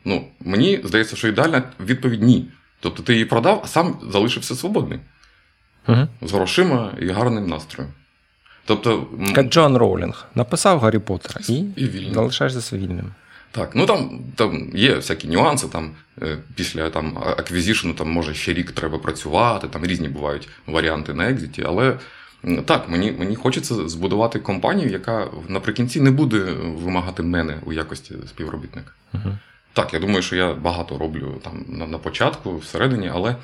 Ну, 0.04 0.28
Мені 0.40 0.80
здається, 0.84 1.16
що 1.16 1.28
ідеальна 1.28 1.62
відповідь 1.80 2.22
ні. 2.22 2.46
Тобто 2.80 3.02
ти 3.02 3.12
її 3.12 3.24
продав, 3.24 3.60
а 3.64 3.68
сам 3.68 4.00
залишився 4.12 4.54
свободний. 4.54 4.98
Угу. 5.88 6.08
З 6.22 6.32
грошима 6.32 6.94
і 7.00 7.08
гарним 7.08 7.46
настроєм. 7.46 7.92
Тобто, 8.64 9.06
Як 9.36 9.48
Джон 9.48 9.76
Роулінг 9.76 10.26
написав 10.34 10.80
Гаррі 10.80 10.98
Поттера 10.98 11.40
і, 11.48 11.54
і 11.76 11.88
вільним. 11.88 12.14
залишаєшся 12.14 12.76
вільним. 12.76 13.14
Так, 13.50 13.74
ну 13.74 13.86
там 13.86 14.20
там 14.34 14.70
є 14.74 14.94
всякі 14.94 15.28
нюанси. 15.28 15.66
Там 15.68 15.90
е, 16.22 16.38
Після 16.54 16.90
там 16.90 17.18
аквізішну 17.18 17.94
там 17.94 18.10
може 18.10 18.34
ще 18.34 18.52
рік 18.52 18.72
треба 18.72 18.98
працювати, 18.98 19.68
там 19.68 19.86
різні 19.86 20.08
бувають 20.08 20.48
варіанти 20.66 21.14
на 21.14 21.30
екзиті. 21.30 21.64
Але 21.66 21.98
так, 22.64 22.88
мені 22.88 23.12
мені 23.18 23.36
хочеться 23.36 23.88
збудувати 23.88 24.38
компанію, 24.38 24.90
яка 24.90 25.26
наприкінці 25.48 26.00
не 26.00 26.10
буде 26.10 26.38
вимагати 26.62 27.22
мене 27.22 27.58
у 27.66 27.72
якості 27.72 28.14
співробітника. 28.28 28.92
uh 29.14 29.38
Так, 29.72 29.94
я 29.94 30.00
думаю, 30.00 30.22
що 30.22 30.36
я 30.36 30.54
багато 30.54 30.98
роблю 30.98 31.40
там 31.44 31.64
на, 31.68 31.86
на 31.86 31.98
початку, 31.98 32.56
всередині, 32.56 33.10
але 33.14 33.36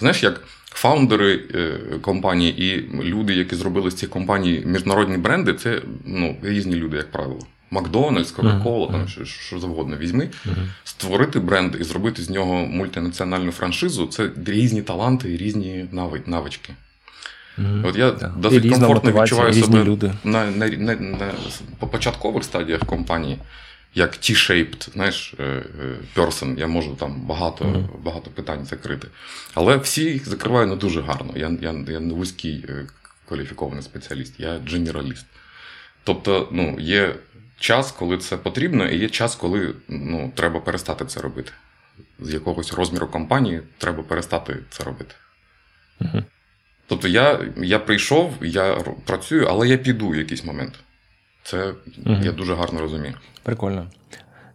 знаєш, 0.00 0.22
як 0.22 0.40
фаундери 0.64 1.44
е, 1.54 1.78
компанії 2.00 2.64
і 2.64 2.90
люди, 3.02 3.34
які 3.34 3.56
зробили 3.56 3.90
з 3.90 3.94
цих 3.94 4.10
компаній 4.10 4.62
міжнародні 4.66 5.16
бренди, 5.16 5.54
це 5.54 5.82
ну, 6.04 6.36
різні 6.42 6.74
люди, 6.74 6.96
як 6.96 7.10
правило. 7.10 7.46
Макдональдс, 7.70 8.30
Кока-Кола, 8.30 8.86
uh-huh. 8.86 8.92
там 8.92 9.08
що, 9.08 9.24
що 9.24 9.58
завгодно 9.58 9.96
візьми, 9.96 10.24
uh-huh. 10.24 10.54
створити 10.84 11.40
бренд 11.40 11.76
і 11.80 11.84
зробити 11.84 12.22
з 12.22 12.30
нього 12.30 12.54
мультинаціональну 12.54 13.52
франшизу 13.52 14.06
це 14.06 14.30
різні 14.46 14.82
таланти 14.82 15.34
і 15.34 15.36
різні 15.36 15.88
навички. 16.26 16.74
Mm-hmm. 17.58 17.88
От 17.88 17.96
я 17.96 18.10
yeah. 18.10 18.40
досить 18.40 18.70
комфортно 18.70 19.22
відчуваю 19.22 19.52
себе 19.52 19.84
люди. 19.84 20.12
На, 20.24 20.50
на, 20.50 20.68
на, 20.68 20.94
на, 20.94 21.32
по 21.78 21.86
початкових 21.86 22.44
стадіях 22.44 22.80
компанії, 22.80 23.38
як 23.94 24.12
T-shaped, 24.12 24.92
знаєш, 24.92 25.34
е, 25.38 25.42
е, 25.44 25.62
person, 26.16 26.58
я 26.58 26.66
можу 26.66 26.94
там 26.94 27.20
багато 27.20 27.64
mm-hmm. 27.64 28.02
багато 28.02 28.30
питань 28.30 28.64
закрити. 28.64 29.08
Але 29.54 29.76
всі 29.76 30.02
їх 30.02 30.28
закриваю 30.28 30.66
не 30.66 30.76
дуже 30.76 31.00
гарно. 31.00 31.32
Я 31.36 31.50
я, 31.60 31.74
я 31.88 32.00
не 32.00 32.14
вузький 32.14 32.64
е, 32.68 32.86
кваліфікований 33.28 33.82
спеціаліст, 33.82 34.40
я 34.40 34.58
дженераліст. 34.58 35.26
Тобто, 36.04 36.48
ну, 36.52 36.76
є 36.80 37.14
час, 37.58 37.92
коли 37.92 38.18
це 38.18 38.36
потрібно, 38.36 38.88
і 38.88 38.98
є 38.98 39.08
час, 39.08 39.36
коли 39.36 39.74
ну, 39.88 40.32
треба 40.34 40.60
перестати 40.60 41.04
це 41.04 41.20
робити. 41.20 41.52
З 42.20 42.34
якогось 42.34 42.72
розміру 42.72 43.06
компанії 43.06 43.60
треба 43.78 44.02
перестати 44.02 44.56
це 44.70 44.84
робити. 44.84 45.14
Uh-huh. 46.00 46.24
Тобто 46.88 47.08
я 47.08 47.40
я 47.56 47.78
прийшов, 47.78 48.32
я 48.40 48.78
працюю, 49.04 49.46
але 49.50 49.68
я 49.68 49.76
піду 49.76 50.08
в 50.08 50.16
якийсь 50.16 50.44
момент. 50.44 50.72
Це 51.42 51.56
uh-huh. 51.56 52.24
я 52.24 52.32
дуже 52.32 52.54
гарно 52.54 52.80
розумію. 52.80 53.14
Прикольно. 53.42 53.86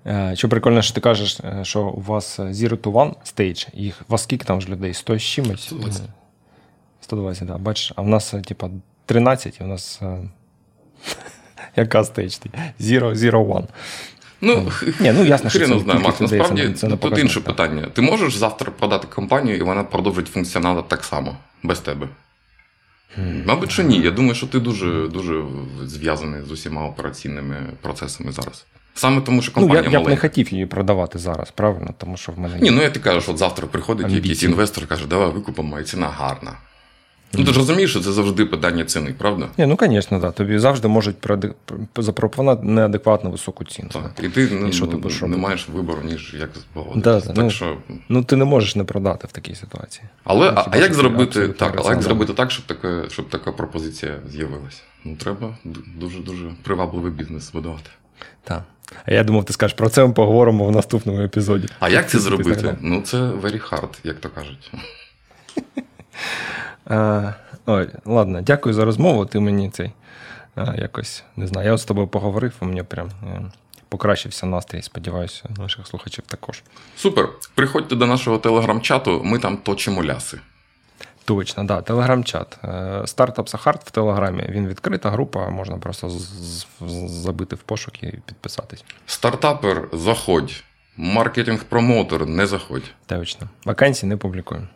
Е, 0.05 0.33
що 0.35 0.49
прикольно, 0.49 0.81
що 0.81 0.93
ти 0.93 1.01
кажеш, 1.01 1.39
е, 1.39 1.59
що 1.63 1.81
у 1.81 2.01
вас 2.01 2.39
Zero 2.39 2.77
to 2.77 2.91
One 2.91 3.13
stage, 3.25 3.67
їх 3.73 4.01
у 4.07 4.11
вас 4.11 4.23
скільки 4.23 4.45
там 4.45 4.61
ж 4.61 4.69
людей? 4.69 4.93
100 4.93 5.17
з 5.17 5.21
чимось? 5.21 5.61
120. 5.61 6.01
120, 7.01 7.47
так. 7.47 7.59
Бачиш, 7.59 7.93
а 7.95 8.01
в 8.01 8.07
нас, 8.07 8.33
типа, 8.45 8.69
13, 9.05 9.57
і 9.61 9.63
у 9.63 9.67
нас. 9.67 10.01
Яка 11.75 12.03
stage? 12.03 12.37
Zero, 12.79 13.15
Zero 13.15 13.36
to 13.36 13.47
One. 13.47 13.67
Ну, 14.41 14.71
Ні, 14.99 15.11
ну 15.11 15.25
ясно, 15.25 15.49
що 15.49 15.59
це 15.59 15.79
знає, 15.79 15.99
Макс. 15.99 16.19
Насправді 16.19 16.69
це, 16.69 16.89
це 16.89 16.97
тут 16.97 17.17
інше 17.17 17.39
питання. 17.39 17.87
Ти 17.93 18.01
можеш 18.01 18.35
завтра 18.35 18.71
продати 18.71 19.07
компанію, 19.07 19.57
і 19.57 19.61
вона 19.61 19.83
продовжить 19.83 20.27
функціонал 20.27 20.87
так 20.87 21.03
само, 21.03 21.35
без 21.63 21.79
тебе. 21.79 22.07
Мабуть, 23.45 23.71
що 23.71 23.83
ні. 23.83 23.99
Я 23.99 24.11
думаю, 24.11 24.35
що 24.35 24.47
ти 24.47 24.59
дуже 24.59 25.07
дуже 25.07 25.43
зв'язаний 25.85 26.41
з 26.41 26.51
усіма 26.51 26.85
операційними 26.85 27.55
процесами 27.81 28.31
зараз. 28.31 28.65
Саме 28.95 29.21
тому, 29.21 29.41
що 29.41 29.51
компанія 29.51 29.83
ну, 29.85 29.91
я, 29.91 29.99
я 29.99 30.05
б 30.05 30.09
не 30.09 30.17
хотів 30.17 30.53
її 30.53 30.65
продавати 30.65 31.19
зараз, 31.19 31.51
правильно? 31.51 31.93
Тому 31.97 32.17
що 32.17 32.31
в 32.31 32.39
мене 32.39 32.57
ні, 32.61 32.71
ну 32.71 32.81
я 32.81 32.89
ти 32.89 32.99
кажу, 32.99 33.21
що 33.21 33.37
завтра 33.37 33.67
приходить 33.67 34.05
амбіції. 34.05 34.21
якийсь 34.21 34.43
інвестор, 34.43 34.87
каже, 34.87 35.07
давай 35.07 35.29
викупимо, 35.29 35.79
і 35.79 35.83
ціна 35.83 36.07
гарна. 36.07 36.51
Ну, 37.33 37.45
ти 37.45 37.51
ж 37.53 37.59
розумієш, 37.59 37.89
що 37.89 37.99
це 37.99 38.11
завжди 38.11 38.45
питання 38.45 38.85
ціни, 38.85 39.15
правда? 39.17 39.47
Ні, 39.57 39.65
Ну, 39.65 39.77
звісно, 39.81 40.19
да. 40.19 40.31
Тобі 40.31 40.59
завжди 40.59 40.87
можуть 40.87 41.15
запропонувати 41.97 42.63
неадекватно 42.65 43.29
високу 43.29 43.65
ціну. 43.65 43.89
Так. 43.89 44.11
І 44.23 44.29
ти, 44.29 44.67
і 44.69 44.73
що 44.73 44.87
ти 44.87 44.97
будеш 44.97 45.21
не 45.21 45.37
маєш 45.37 45.69
вибору, 45.69 46.01
ніж 46.03 46.35
як 46.39 46.49
Да, 46.95 47.21
так, 47.21 47.37
ну, 47.37 47.49
що... 47.49 47.77
ну 48.09 48.23
ти 48.23 48.35
не 48.35 48.45
можеш 48.45 48.75
не 48.75 48.83
продати 48.83 49.27
в 49.27 49.31
такій 49.31 49.55
ситуації. 49.55 50.05
Але 50.23 50.51
ну, 50.51 50.57
а, 50.57 50.65
а 50.71 50.77
як 50.77 50.93
зробити 50.93 51.47
так, 51.47 51.73
але 51.77 51.89
як 51.89 52.01
зробити 52.01 52.33
так, 52.33 52.51
щоб 52.51 52.65
така, 52.65 53.03
щоб 53.09 53.29
така 53.29 53.51
пропозиція 53.51 54.19
з'явилася? 54.29 54.81
Ну, 55.05 55.15
треба 55.15 55.57
дуже-дуже 55.95 56.45
привабливий 56.63 57.11
бізнес 57.11 57.43
збудувати. 57.43 57.89
Так. 58.43 58.63
А 59.05 59.13
я 59.13 59.23
думав, 59.23 59.45
ти 59.45 59.53
скажеш 59.53 59.77
про 59.77 59.89
це 59.89 60.07
ми 60.07 60.13
поговоримо 60.13 60.65
в 60.65 60.71
наступному 60.71 61.21
епізоді. 61.21 61.67
А 61.79 61.89
як 61.89 62.09
це 62.09 62.19
зробити? 62.19 62.77
Ну, 62.81 63.01
це 63.01 63.17
very 63.17 63.69
hard, 63.69 63.97
як 64.03 64.19
то 64.19 64.29
кажуть. 64.29 64.71
А, 66.85 67.33
ой, 67.65 67.89
Ладно, 68.05 68.41
дякую 68.41 68.73
за 68.73 68.85
розмову. 68.85 69.25
Ти 69.25 69.39
мені 69.39 69.69
цей 69.69 69.91
а, 70.55 70.75
якось 70.75 71.23
не 71.35 71.47
знаю. 71.47 71.67
Я 71.67 71.73
от 71.73 71.79
з 71.79 71.85
тобою 71.85 72.07
поговорив, 72.07 72.53
і 72.61 72.65
мені 72.65 72.83
прям 72.83 73.11
е, 73.23 73.41
покращився 73.89 74.45
настрій. 74.45 74.81
Сподіваюся, 74.81 75.43
наших 75.57 75.87
слухачів 75.87 76.23
також. 76.27 76.63
Супер. 76.95 77.29
Приходьте 77.55 77.95
до 77.95 78.05
нашого 78.05 78.37
телеграм-чату, 78.37 79.21
ми 79.23 79.39
там 79.39 79.57
точимо 79.57 80.03
ляси. 80.03 80.39
Точно, 81.25 81.63
да, 81.63 81.81
телеграм-чат. 81.81 82.57
Стартап 83.05 83.49
Сахарт 83.49 83.87
в 83.87 83.91
Телеграмі. 83.91 84.45
Він 84.49 84.67
відкрита 84.67 85.09
група, 85.09 85.49
можна 85.49 85.77
просто 85.77 86.11
забити 87.07 87.55
в 87.55 87.59
пошук 87.59 88.03
і 88.03 88.07
підписатись. 88.07 88.83
Стартапер, 89.05 89.89
заходь. 89.93 90.63
Маркетинг-промоутер, 90.97 92.25
не 92.25 92.47
заходь. 92.47 92.83
Точно. 93.05 93.49
Вакансії 93.65 94.09
не 94.09 94.17
публікуємо. 94.17 94.67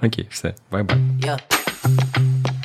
Окей, 0.00 0.28
все, 0.30 0.54
бай-бай. 0.70 0.96
Yeah. 1.20 2.57